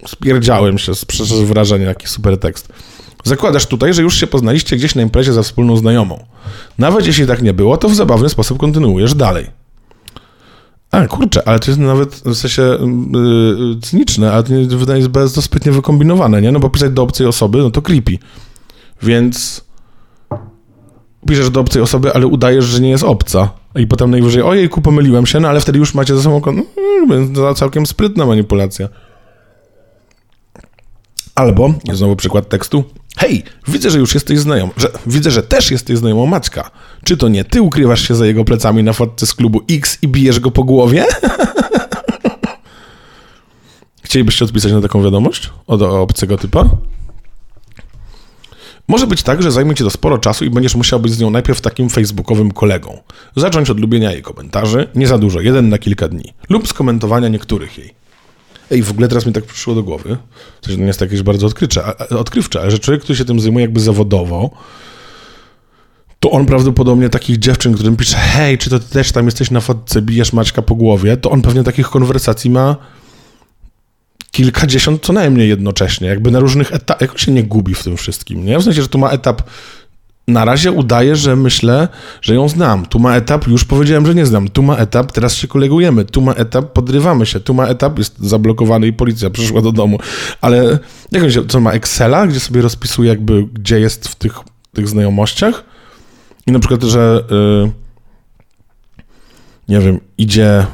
Spierdziałem 0.08 0.78
się 0.78 0.92
przez 1.08 1.32
wrażenie, 1.32 1.86
jaki 1.86 2.08
super 2.08 2.38
tekst. 2.38 2.74
Zakładasz 3.24 3.66
tutaj, 3.66 3.94
że 3.94 4.02
już 4.02 4.20
się 4.20 4.28
poznaliście 4.28 4.76
gdzieś 4.76 4.96
na 4.96 5.02
imprezie 5.02 5.34
za 5.34 5.44
wspólną 5.44 5.78
znajomą. 5.78 6.26
Nawet 6.78 7.08
jeśli 7.08 7.28
tak 7.28 7.42
nie 7.42 7.54
było, 7.54 7.78
to 7.78 7.90
w 7.90 7.96
zabawny 7.96 8.30
sposób 8.30 8.58
kontynuujesz 8.58 9.16
dalej. 9.16 9.63
A, 10.94 11.08
kurczę, 11.08 11.48
ale 11.48 11.60
to 11.60 11.72
jest 11.72 11.80
nawet 11.80 12.16
w 12.16 12.36
sensie 12.36 12.62
yy, 12.62 13.82
cyniczne, 13.82 14.32
ale 14.32 14.44
to 14.44 14.54
nie, 14.54 14.66
wydaje 14.66 15.02
się 15.02 15.10
bardzo 15.10 15.42
zbytnio 15.42 15.74
wykombinowane, 15.74 16.42
nie? 16.42 16.52
No 16.52 16.60
bo 16.60 16.70
pisać 16.70 16.92
do 16.92 17.04
obcej 17.04 17.28
osoby, 17.28 17.58
no 17.58 17.72
to 17.72 17.82
creepy. 17.82 18.18
Więc 19.02 19.66
piszesz 21.28 21.50
do 21.50 21.60
obcej 21.60 21.82
osoby, 21.82 22.14
ale 22.14 22.28
udajesz, 22.28 22.66
że 22.66 22.80
nie 22.80 22.90
jest 22.90 23.04
obca. 23.04 23.50
I 23.76 23.88
potem 23.88 24.12
najwyżej, 24.12 24.44
ojejku, 24.44 24.82
pomyliłem 24.82 25.26
się, 25.26 25.40
no 25.40 25.48
ale 25.48 25.60
wtedy 25.60 25.80
już 25.80 25.94
macie 25.94 26.16
ze 26.16 26.22
sobą, 26.22 26.42
no, 26.52 26.64
to 27.36 27.54
całkiem 27.54 27.86
sprytna 27.86 28.26
manipulacja. 28.26 28.90
Albo, 31.36 31.74
znowu 31.94 32.16
przykład 32.16 32.50
tekstu, 32.50 32.84
hej, 33.18 33.44
widzę, 33.68 33.90
że 33.90 34.00
już 34.00 34.14
jesteś 34.14 34.40
znajom, 34.40 34.70
że, 34.78 34.92
widzę, 35.08 35.32
że 35.32 35.44
też 35.44 35.72
jesteś 35.72 35.98
znajomą 35.98 36.26
Maćka. 36.26 36.72
Czy 37.04 37.18
to 37.18 37.28
nie 37.28 37.44
ty 37.44 37.62
ukrywasz 37.62 38.08
się 38.08 38.16
za 38.16 38.26
jego 38.26 38.46
plecami 38.46 38.84
na 38.84 38.94
fotce 38.94 39.26
z 39.26 39.34
klubu 39.34 39.62
X 39.72 39.98
i 40.02 40.08
bijesz 40.08 40.40
go 40.40 40.52
po 40.52 40.64
głowie? 40.64 41.06
Chcielibyście 44.04 44.46
odpisać 44.46 44.72
na 44.72 44.82
taką 44.82 45.04
wiadomość 45.04 45.50
od 45.68 45.82
obcego 45.82 46.38
typa? 46.38 46.70
Może 48.88 49.08
być 49.08 49.24
tak, 49.24 49.44
że 49.44 49.52
zajmie 49.52 49.76
ci 49.76 49.84
to 49.84 49.90
sporo 49.90 50.18
czasu 50.18 50.46
i 50.46 50.50
będziesz 50.50 50.76
musiał 50.76 51.00
być 51.00 51.14
z 51.14 51.20
nią 51.20 51.30
najpierw 51.30 51.62
takim 51.62 51.90
facebookowym 51.90 52.52
kolegą. 52.52 53.00
Zacząć 53.36 53.70
od 53.70 53.80
lubienia 53.80 54.12
jej 54.12 54.22
komentarzy, 54.22 54.88
nie 54.96 55.08
za 55.08 55.18
dużo, 55.18 55.42
jeden 55.42 55.70
na 55.70 55.78
kilka 55.78 56.08
dni, 56.08 56.34
lub 56.50 56.68
skomentowania 56.68 57.28
niektórych 57.28 57.78
jej. 57.78 58.03
Ej, 58.72 58.84
w 58.84 58.92
ogóle 58.92 59.08
teraz 59.08 59.26
mi 59.26 59.34
tak 59.34 59.44
przyszło 59.44 59.76
do 59.76 59.84
głowy, 59.84 60.18
to 60.62 60.72
nie 60.72 60.86
jest 60.86 61.02
jakieś 61.02 61.22
bardzo 61.22 61.48
odkrywcze, 61.48 61.98
odkrywcze, 62.10 62.62
ale 62.62 62.72
że 62.72 62.80
człowiek, 62.80 63.04
który 63.04 63.18
się 63.18 63.26
tym 63.26 63.40
zajmuje 63.40 63.66
jakby 63.66 63.80
zawodowo, 63.80 64.50
to 66.20 66.32
on 66.32 66.46
prawdopodobnie 66.46 67.10
takich 67.10 67.40
dziewczyn, 67.40 67.74
którym 67.74 67.96
pisze, 67.96 68.18
hej, 68.18 68.58
czy 68.58 68.70
to 68.70 68.80
ty 68.80 68.90
też 68.90 69.12
tam 69.12 69.26
jesteś 69.26 69.52
na 69.52 69.62
fotce, 69.62 70.02
bijesz 70.02 70.34
Maćka 70.34 70.62
po 70.62 70.76
głowie, 70.76 71.18
to 71.18 71.32
on 71.32 71.42
pewnie 71.42 71.64
takich 71.64 71.90
konwersacji 71.90 72.50
ma 72.50 72.76
kilkadziesiąt 74.32 75.06
co 75.06 75.14
najmniej 75.14 75.50
jednocześnie, 75.50 76.08
jakby 76.08 76.32
na 76.32 76.40
różnych 76.40 76.74
etapach, 76.74 77.02
jak 77.02 77.12
on 77.12 77.18
się 77.18 77.32
nie 77.32 77.44
gubi 77.44 77.74
w 77.74 77.84
tym 77.84 77.98
wszystkim, 77.98 78.46
nie? 78.46 78.60
W 78.60 78.64
sensie, 78.64 78.82
że 78.82 78.88
tu 78.88 78.98
ma 78.98 79.10
etap 79.10 79.42
na 80.28 80.46
razie 80.46 80.72
udaje, 80.72 81.16
że 81.16 81.36
myślę, 81.36 81.88
że 82.22 82.36
ją 82.36 82.50
znam. 82.50 82.86
Tu 82.86 83.00
ma 83.00 83.16
etap, 83.16 83.48
już 83.48 83.66
powiedziałem, 83.66 84.06
że 84.06 84.16
nie 84.16 84.26
znam. 84.26 84.50
Tu 84.50 84.64
ma 84.64 84.76
etap, 84.76 85.12
teraz 85.12 85.36
się 85.36 85.48
kolegujemy. 85.48 86.06
Tu 86.06 86.22
ma 86.22 86.34
etap, 86.34 86.74
podrywamy 86.74 87.26
się. 87.26 87.40
Tu 87.40 87.54
ma 87.54 87.68
etap, 87.68 87.98
jest 87.98 88.20
zablokowany 88.20 88.88
i 88.88 88.94
policja 88.94 89.30
przyszła 89.30 89.62
do 89.62 89.72
domu. 89.72 90.00
Ale 90.42 90.80
jak 91.12 91.24
on 91.24 91.32
się, 91.32 91.46
co 91.48 91.60
ma 91.60 91.72
Excela, 91.72 92.28
gdzie 92.28 92.40
sobie 92.40 92.62
rozpisuje 92.62 93.10
jakby, 93.10 93.44
gdzie 93.44 93.80
jest 93.80 94.08
w 94.08 94.16
tych, 94.16 94.40
tych 94.74 94.90
znajomościach? 94.90 95.64
I 96.48 96.52
na 96.52 96.60
przykład, 96.60 96.84
że 96.84 97.24
yy, 97.32 97.72
nie 99.70 99.80
wiem, 99.80 100.00
idzie 100.18 100.66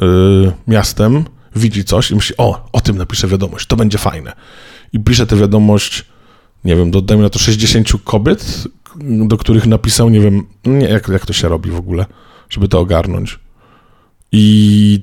yy, 0.00 0.52
miastem, 0.66 1.24
widzi 1.56 1.84
coś 1.84 2.10
i 2.10 2.14
myśli, 2.14 2.34
o, 2.38 2.68
o 2.72 2.80
tym 2.80 2.98
napiszę 2.98 3.28
wiadomość, 3.28 3.66
to 3.66 3.76
będzie 3.76 3.98
fajne. 3.98 4.32
I 4.92 5.00
pisze 5.00 5.26
tę 5.26 5.36
wiadomość, 5.36 6.04
nie 6.64 6.76
wiem, 6.76 6.90
dodajmy 6.90 7.22
na 7.22 7.30
to 7.30 7.38
60 7.38 7.88
kobiet, 8.04 8.68
do 9.00 9.36
których 9.36 9.66
napisał, 9.66 10.08
nie 10.08 10.20
wiem, 10.20 10.46
nie, 10.64 10.88
jak, 10.88 11.08
jak 11.08 11.26
to 11.26 11.32
się 11.32 11.48
robi 11.48 11.70
w 11.70 11.76
ogóle, 11.76 12.06
żeby 12.50 12.68
to 12.68 12.80
ogarnąć. 12.80 13.38
I 14.32 15.02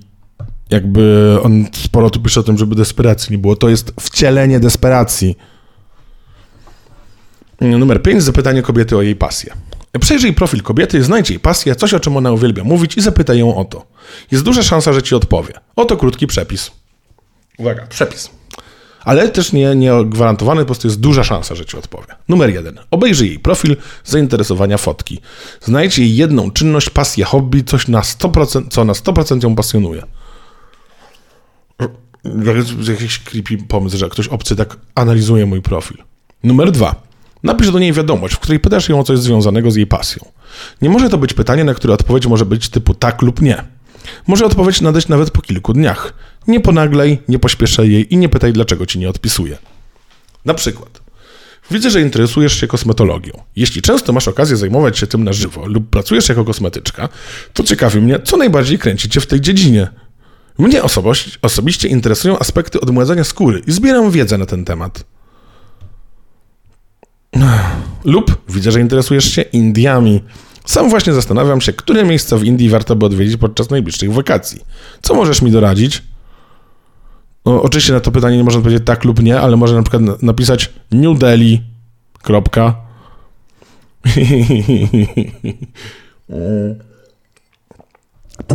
jakby 0.70 1.38
on 1.44 1.66
sporo 1.74 2.10
tu 2.10 2.20
pisze 2.20 2.40
o 2.40 2.44
tym, 2.44 2.58
żeby 2.58 2.76
desperacji 2.76 3.32
nie 3.32 3.38
było. 3.38 3.56
To 3.56 3.70
jest 3.70 3.94
wcielenie 4.00 4.60
desperacji. 4.60 5.38
Numer 7.62 8.02
5. 8.02 8.24
Zapytanie 8.24 8.62
kobiety 8.62 8.98
o 8.98 9.02
jej 9.02 9.16
pasję. 9.16 9.54
Przejrzyj 10.00 10.34
profil 10.34 10.62
kobiety, 10.62 11.04
znajdź 11.04 11.30
jej 11.30 11.40
pasję, 11.40 11.76
coś 11.76 11.94
o 11.94 12.00
czym 12.00 12.18
ona 12.18 12.32
uwielbia 12.32 12.64
mówić 12.64 12.98
i 12.98 13.02
zapytaj 13.02 13.40
ją 13.40 13.56
o 13.56 13.66
to. 13.66 13.86
Jest 14.32 14.44
duża 14.44 14.64
szansa, 14.64 14.94
że 14.94 15.04
ci 15.04 15.16
odpowie. 15.16 15.54
Oto 15.76 15.98
krótki 15.98 16.28
przepis. 16.28 16.72
Uwaga, 17.58 17.88
przepis. 17.88 18.30
Ale 19.04 19.30
też 19.30 19.54
nie, 19.54 19.76
nie 19.76 19.92
gwarantowany, 20.06 20.62
po 20.62 20.66
prostu 20.66 20.88
jest 20.88 21.00
duża 21.00 21.24
szansa, 21.24 21.56
że 21.56 21.66
ci 21.66 21.78
odpowie. 21.78 22.08
Numer 22.28 22.50
jeden. 22.50 22.80
Obejrzyj 22.92 23.28
jej 23.28 23.40
profil, 23.40 23.76
zainteresowania 24.06 24.78
fotki. 24.78 25.20
Znajdź 25.62 26.00
jej 26.00 26.16
jedną 26.16 26.52
czynność, 26.52 26.90
pasję, 26.90 27.26
hobby, 27.26 27.64
coś 27.64 27.88
na 27.88 28.02
100%, 28.02 28.64
co 28.70 28.86
na 28.86 28.94
100% 28.94 29.44
ją 29.44 29.56
pasjonuje. 29.56 30.04
Jakiś 32.90 33.20
creepy 33.20 33.58
pomysł, 33.68 33.98
że 33.98 34.10
ktoś 34.10 34.28
obcy 34.28 34.56
tak 34.56 34.78
analizuje 34.96 35.46
mój 35.46 35.62
profil. 35.62 35.98
Numer 36.44 36.72
dwa. 36.72 36.96
Napisz 37.44 37.72
do 37.72 37.80
niej 37.80 37.94
wiadomość, 37.94 38.34
w 38.34 38.40
której 38.40 38.60
pytasz 38.60 38.90
ją 38.90 39.00
o 39.00 39.04
coś 39.04 39.20
związanego 39.20 39.72
z 39.72 39.76
jej 39.76 39.88
pasją. 39.88 40.26
Nie 40.82 40.90
może 40.90 41.10
to 41.10 41.18
być 41.18 41.34
pytanie, 41.34 41.64
na 41.64 41.74
które 41.74 41.94
odpowiedź 41.94 42.28
może 42.28 42.46
być 42.46 42.70
typu 42.70 42.94
tak 42.94 43.22
lub 43.22 43.42
nie. 43.42 43.64
Może 44.28 44.46
odpowiedź 44.46 44.82
nadać 44.82 45.08
nawet 45.08 45.32
po 45.32 45.42
kilku 45.42 45.74
dniach. 45.74 46.14
Nie 46.48 46.60
ponaglej, 46.60 47.22
nie 47.28 47.40
pośpieszaj 47.40 47.92
jej 47.92 48.14
i 48.14 48.18
nie 48.18 48.30
pytaj, 48.30 48.54
dlaczego 48.54 48.86
ci 48.86 49.00
nie 49.00 49.10
odpisuje. 49.10 49.58
Na 50.46 50.54
przykład. 50.54 51.02
Widzę, 51.72 51.90
że 51.90 52.02
interesujesz 52.02 52.60
się 52.60 52.68
kosmetologią. 52.68 53.42
Jeśli 53.56 53.82
często 53.82 54.14
masz 54.14 54.28
okazję 54.28 54.58
zajmować 54.58 54.98
się 54.98 55.08
tym 55.08 55.24
na 55.24 55.34
żywo 55.34 55.68
lub 55.68 55.90
pracujesz 55.90 56.30
jako 56.30 56.46
kosmetyczka, 56.46 57.10
to 57.54 57.64
ciekawi 57.64 58.02
mnie, 58.02 58.20
co 58.20 58.38
najbardziej 58.38 58.80
kręci 58.80 59.10
cię 59.10 59.22
w 59.22 59.28
tej 59.28 59.42
dziedzinie. 59.42 59.88
Mnie 60.58 60.82
osobiście 61.42 61.88
interesują 61.88 62.40
aspekty 62.40 62.82
odmładzania 62.82 63.24
skóry 63.24 63.62
i 63.68 63.72
zbieram 63.72 64.12
wiedzę 64.12 64.38
na 64.38 64.46
ten 64.46 64.66
temat. 64.66 65.04
Lub 68.04 68.42
widzę, 68.50 68.72
że 68.72 68.82
interesujesz 68.82 69.34
się 69.34 69.42
Indiami. 69.42 70.24
Sam 70.66 70.90
właśnie 70.90 71.14
zastanawiam 71.14 71.62
się, 71.62 71.74
które 71.74 72.04
miejsca 72.04 72.38
w 72.38 72.44
Indii 72.44 72.70
warto 72.70 72.96
by 72.96 73.06
odwiedzić 73.06 73.38
podczas 73.38 73.70
najbliższych 73.70 74.14
wakacji. 74.14 74.62
Co 75.02 75.14
możesz 75.14 75.42
mi 75.42 75.52
doradzić? 75.52 76.04
No, 77.46 77.62
oczywiście 77.62 77.94
na 77.94 78.00
to 78.00 78.12
pytanie 78.12 78.38
nie 78.38 78.44
można 78.44 78.62
powiedzieć 78.62 78.86
tak 78.86 79.04
lub 79.04 79.24
nie, 79.24 79.42
ale 79.42 79.58
może 79.58 79.76
na 79.76 79.84
przykład 79.84 80.22
napisać 80.22 80.70
New 80.92 81.20
Delhi, 81.20 81.62
kropka. 82.22 82.76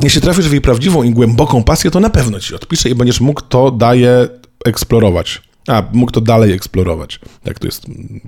Jeśli 0.03 0.21
trafisz 0.21 0.49
w 0.49 0.53
jej 0.53 0.61
prawdziwą 0.61 1.03
i 1.03 1.11
głęboką 1.11 1.65
pasję, 1.65 1.91
to 1.91 2.01
na 2.01 2.11
pewno 2.11 2.41
ci 2.41 2.55
odpisze 2.55 2.89
i 2.89 2.95
będziesz 2.95 3.21
mógł 3.21 3.41
to 3.41 3.71
daje 3.71 4.29
eksplorować. 4.65 5.43
A, 5.69 5.83
mógł 5.93 6.13
to 6.13 6.21
dalej 6.21 6.53
eksplorować. 6.53 7.21
Tak, 7.45 7.59
to 7.59 7.67
jest 7.67 7.89
mm, 7.89 8.21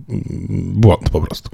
błąd 0.74 1.10
po 1.10 1.20
prostu. 1.20 1.50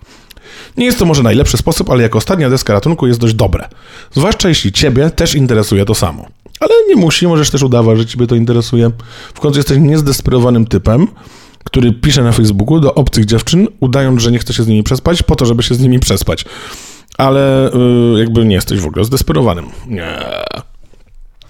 Nie 0.76 0.86
jest 0.86 0.98
to 0.98 1.04
może 1.04 1.22
najlepszy 1.22 1.56
sposób, 1.56 1.90
ale 1.90 2.02
jako 2.02 2.18
ostatnia 2.18 2.50
deska 2.50 2.72
ratunku 2.72 3.06
jest 3.06 3.20
dość 3.20 3.34
dobre. 3.34 3.68
Zwłaszcza 4.12 4.48
jeśli 4.48 4.72
ciebie 4.72 5.10
też 5.10 5.34
interesuje 5.34 5.84
to 5.84 5.94
samo. 5.94 6.26
Ale 6.60 6.74
nie 6.88 6.96
musi, 6.96 7.26
możesz 7.26 7.50
też 7.50 7.62
udawać, 7.62 7.98
że 7.98 8.06
ciebie 8.06 8.26
to 8.26 8.34
interesuje. 8.34 8.90
W 9.34 9.40
końcu 9.40 9.58
jesteś 9.58 9.78
niezdesperowanym 9.78 10.66
typem, 10.66 11.06
który 11.64 11.92
pisze 11.92 12.22
na 12.22 12.32
Facebooku 12.32 12.80
do 12.80 12.94
obcych 12.94 13.24
dziewczyn, 13.24 13.68
udając, 13.80 14.22
że 14.22 14.32
nie 14.32 14.38
chce 14.38 14.54
się 14.54 14.62
z 14.62 14.68
nimi 14.68 14.82
przespać, 14.82 15.22
po 15.22 15.36
to, 15.36 15.46
żeby 15.46 15.62
się 15.62 15.74
z 15.74 15.80
nimi 15.80 16.00
przespać. 16.00 16.44
Ale 17.18 17.70
yy, 18.14 18.20
jakby 18.20 18.44
nie 18.44 18.54
jesteś 18.54 18.80
w 18.80 18.86
ogóle 18.86 19.04
zdesperowanym. 19.04 19.66
Nie. 19.86 20.18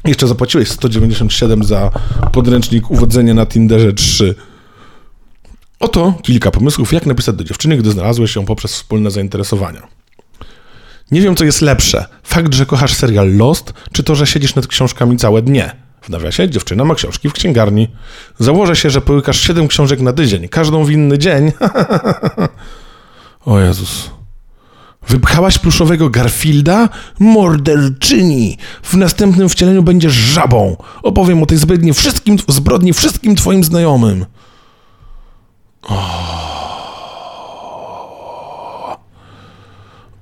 Jeszcze 0.05 0.27
zapłaciłeś 0.27 0.69
197 0.69 1.65
za 1.65 1.91
podręcznik 2.33 2.91
uwodzenia 2.91 3.35
na 3.35 3.47
Tinderze 3.47 3.93
3. 3.93 4.35
Oto 5.81 6.15
kilka 6.23 6.51
pomysłów, 6.51 6.93
jak 6.93 7.07
napisać 7.07 7.37
do 7.37 7.45
dziewczyny, 7.45 7.77
gdy 7.77 7.91
znalazłeś 7.91 8.37
ją 8.37 8.45
poprzez 8.45 8.73
wspólne 8.73 9.11
zainteresowania. 9.11 9.96
Nie 11.11 11.21
wiem, 11.21 11.37
co 11.37 11.45
jest 11.45 11.63
lepsze. 11.63 12.05
Fakt, 12.23 12.55
że 12.55 12.67
kochasz 12.67 12.95
serial 12.95 13.37
Lost, 13.37 13.73
czy 13.93 14.03
to, 14.03 14.15
że 14.15 14.27
siedzisz 14.27 14.55
nad 14.55 14.67
książkami 14.67 15.17
całe 15.17 15.43
dnie. 15.43 15.77
W 16.03 16.09
nawiasie 16.09 16.51
dziewczyna 16.51 16.85
ma 16.85 16.95
książki 16.95 17.29
w 17.29 17.33
księgarni. 17.33 17.89
Założę 18.39 18.77
się, 18.77 18.91
że 18.91 19.01
połykasz 19.01 19.41
7 19.41 19.69
książek 19.69 20.01
na 20.01 20.13
tydzień, 20.13 20.49
każdą 20.49 20.85
w 20.85 20.91
inny 20.91 21.19
dzień. 21.19 21.53
o 23.47 23.61
Jezus. 23.61 24.11
Wypchałaś 25.09 25.59
pluszowego 25.59 26.11
Garfielda? 26.11 26.89
Morderczyni! 27.19 28.59
W 28.83 28.95
następnym 28.95 29.49
wcieleniu 29.49 29.83
będziesz 29.83 30.13
żabą. 30.13 30.77
Opowiem 31.03 31.43
o 31.43 31.47
tej 31.47 31.59
zbrodni 31.59 31.93
wszystkim, 31.93 32.37
zbrodni 32.49 32.93
wszystkim 32.93 33.37
twoim 33.37 33.65
znajomym. 33.65 34.27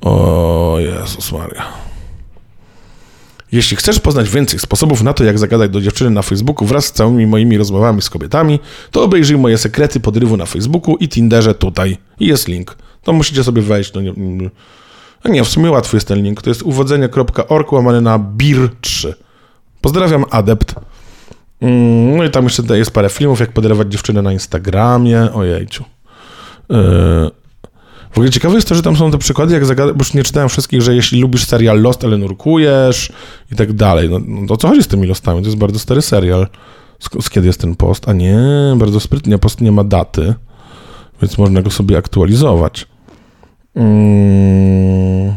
O 0.05 0.77
Jezus 0.79 1.33
Maria. 1.33 1.65
Jeśli 3.53 3.77
chcesz 3.77 4.01
poznać 4.01 4.31
więcej 4.31 4.59
sposobów 4.59 5.03
na 5.03 5.13
to, 5.13 5.25
jak 5.25 5.39
zagadać 5.39 5.71
do 5.71 5.81
dziewczyny 5.81 6.11
na 6.11 6.23
Facebooku 6.23 6.67
wraz 6.67 6.85
z 6.85 6.93
całymi 6.93 7.27
moimi 7.27 7.59
rozmowami 7.59 8.03
z 8.03 8.11
kobietami, 8.11 8.61
to 8.91 9.03
obejrzyj 9.05 9.39
moje 9.39 9.59
sekrety 9.59 10.01
podrywu 10.01 10.37
na 10.37 10.47
Facebooku 10.47 10.97
i 10.97 11.09
Tinderze 11.09 11.55
tutaj. 11.55 11.99
Jest 12.21 12.49
link. 12.49 12.77
To 13.03 13.13
musicie 13.13 13.45
sobie 13.45 13.63
wejść. 13.63 13.93
No 13.93 14.01
nie, 14.01 14.13
nie, 14.17 14.51
nie, 15.25 15.45
w 15.45 15.49
sumie 15.49 15.71
łatwy 15.71 15.97
jest 15.97 16.09
ten 16.09 16.23
link. 16.23 16.43
To 16.43 16.51
jest 16.51 16.63
uwodzenie.org 16.63 17.73
łamane 17.73 18.01
na 18.01 18.19
BIR3. 18.19 19.13
Pozdrawiam, 19.81 20.25
adept. 20.31 20.75
Mm, 21.61 22.17
No 22.17 22.25
i 22.25 22.31
tam 22.31 22.45
jeszcze 22.45 22.79
jest 22.79 22.91
parę 22.91 23.09
filmów, 23.09 23.41
jak 23.41 23.53
podrywać 23.53 23.93
dziewczynę 23.93 24.23
na 24.23 24.33
Instagramie. 24.33 25.33
Ojejciu. 25.33 25.85
Yy. 26.69 27.44
W 28.15 28.19
ogóle 28.19 28.31
ciekawe 28.31 28.55
jest 28.55 28.69
to, 28.69 28.75
że 28.75 28.83
tam 28.83 28.97
są 28.97 29.11
te 29.11 29.19
przykłady, 29.19 29.55
jak 29.55 29.67
zagadać, 29.67 29.95
bo 29.97 30.01
już 30.01 30.15
nie 30.15 30.23
czytałem 30.23 30.49
wszystkich, 30.49 30.83
że 30.83 30.95
jeśli 30.95 31.21
lubisz 31.21 31.47
serial 31.47 31.83
Lost, 31.83 32.05
ale 32.05 32.19
nurkujesz 32.19 33.13
i 33.53 33.57
tak 33.57 33.73
dalej. 33.73 34.11
No, 34.11 34.21
no 34.27 34.57
co 34.57 34.69
chodzi 34.69 34.83
z 34.83 34.87
tymi 34.87 35.07
Lostami? 35.07 35.41
To 35.41 35.47
jest 35.47 35.59
bardzo 35.59 35.79
stary 35.79 36.03
serial. 36.03 36.47
Z, 36.99 37.25
z 37.25 37.31
kiedy 37.31 37.47
jest 37.47 37.61
ten 37.61 37.77
post? 37.77 38.09
A 38.09 38.13
nie, 38.13 38.39
bardzo 38.77 39.01
sprytnie, 39.01 39.39
post 39.39 39.61
nie 39.61 39.73
ma 39.73 39.85
daty, 39.85 40.35
więc 41.23 41.39
można 41.39 41.63
go 41.63 41.71
sobie 41.71 41.99
aktualizować. 41.99 42.87
Mm. 43.75 45.35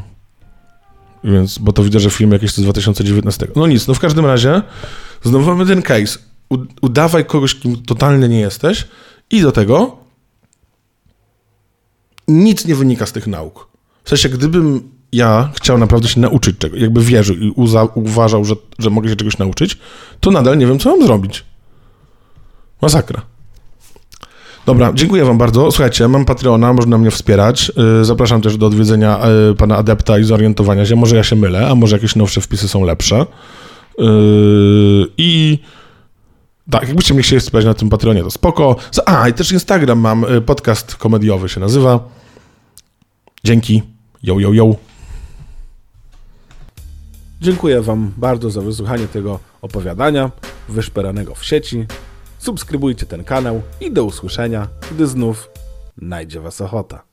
Więc, 1.23 1.57
bo 1.57 1.73
to 1.73 1.83
widzę, 1.83 1.99
że 1.99 2.09
film 2.09 2.31
jakiś 2.31 2.51
z 2.51 2.61
2019. 2.61 3.47
No 3.55 3.67
nic, 3.67 3.87
no 3.87 3.93
w 3.93 3.99
każdym 3.99 4.25
razie 4.25 4.61
znowu 5.23 5.45
mamy 5.45 5.65
ten 5.65 5.81
case. 5.81 6.19
U, 6.49 6.57
udawaj 6.81 7.25
kogoś, 7.25 7.55
kim 7.55 7.83
totalnie 7.83 8.29
nie 8.29 8.39
jesteś 8.39 8.87
i 9.31 9.41
do 9.41 9.51
tego 9.51 10.07
nic 12.27 12.65
nie 12.65 12.75
wynika 12.75 13.05
z 13.05 13.11
tych 13.11 13.27
nauk. 13.27 13.67
W 14.03 14.09
sensie, 14.09 14.29
gdybym 14.29 14.91
ja 15.11 15.49
chciał 15.55 15.77
naprawdę 15.77 16.07
się 16.07 16.19
nauczyć 16.19 16.57
czegoś, 16.57 16.81
jakby 16.81 17.01
wierzył 17.01 17.35
i 17.35 17.49
uza, 17.49 17.83
uważał, 17.83 18.45
że, 18.45 18.55
że 18.79 18.89
mogę 18.89 19.09
się 19.09 19.15
czegoś 19.15 19.37
nauczyć, 19.37 19.77
to 20.19 20.31
nadal 20.31 20.57
nie 20.57 20.67
wiem, 20.67 20.79
co 20.79 20.89
mam 20.89 21.03
zrobić. 21.07 21.45
Masakra. 22.81 23.21
Dobra, 24.65 24.91
dziękuję 24.93 25.25
wam 25.25 25.37
bardzo. 25.37 25.71
Słuchajcie, 25.71 26.07
mam 26.07 26.25
Patreona, 26.25 26.73
można 26.73 26.97
mnie 26.97 27.11
wspierać. 27.11 27.71
Yy, 27.99 28.05
Zapraszam 28.05 28.41
też 28.41 28.57
do 28.57 28.65
odwiedzenia 28.65 29.19
yy, 29.47 29.55
pana 29.55 29.77
Adepta 29.77 30.19
i 30.19 30.23
zorientowania 30.23 30.85
się. 30.85 30.95
Może 30.95 31.15
ja 31.15 31.23
się 31.23 31.35
mylę, 31.35 31.67
a 31.67 31.75
może 31.75 31.95
jakieś 31.95 32.15
nowsze 32.15 32.41
wpisy 32.41 32.67
są 32.67 32.83
lepsze. 32.83 33.25
Yy, 33.97 34.05
I 35.17 35.59
tak, 36.71 36.87
jakbyście 36.87 37.13
mnie 37.13 37.23
chcieli 37.23 37.39
wspierać 37.39 37.65
na 37.65 37.73
tym 37.73 37.89
Patreonie, 37.89 38.23
to 38.23 38.31
spoko. 38.31 38.75
A, 39.05 39.29
i 39.29 39.33
też 39.33 39.51
Instagram 39.51 39.99
mam, 39.99 40.23
y, 40.23 40.41
podcast 40.41 40.95
komediowy 40.95 41.49
się 41.49 41.59
nazywa. 41.59 41.99
Dzięki. 43.43 43.84
Yo, 44.23 44.39
yo, 44.39 44.54
yo. 44.54 44.76
Dziękuję 47.41 47.82
Wam 47.82 48.13
bardzo 48.17 48.50
za 48.50 48.62
wysłuchanie 48.62 49.08
tego 49.08 49.39
opowiadania 49.62 50.32
wyszperanego 50.69 51.36
w 51.36 51.45
sieci. 51.45 51.86
Subskrybujcie 52.39 53.06
ten 53.06 53.23
kanał 53.23 53.62
i 53.82 53.91
do 53.91 54.04
usłyszenia, 54.04 54.67
gdy 54.91 55.08
znów 55.08 55.50
najdzie 55.97 56.39
Was 56.39 56.62
ochota. 56.62 57.07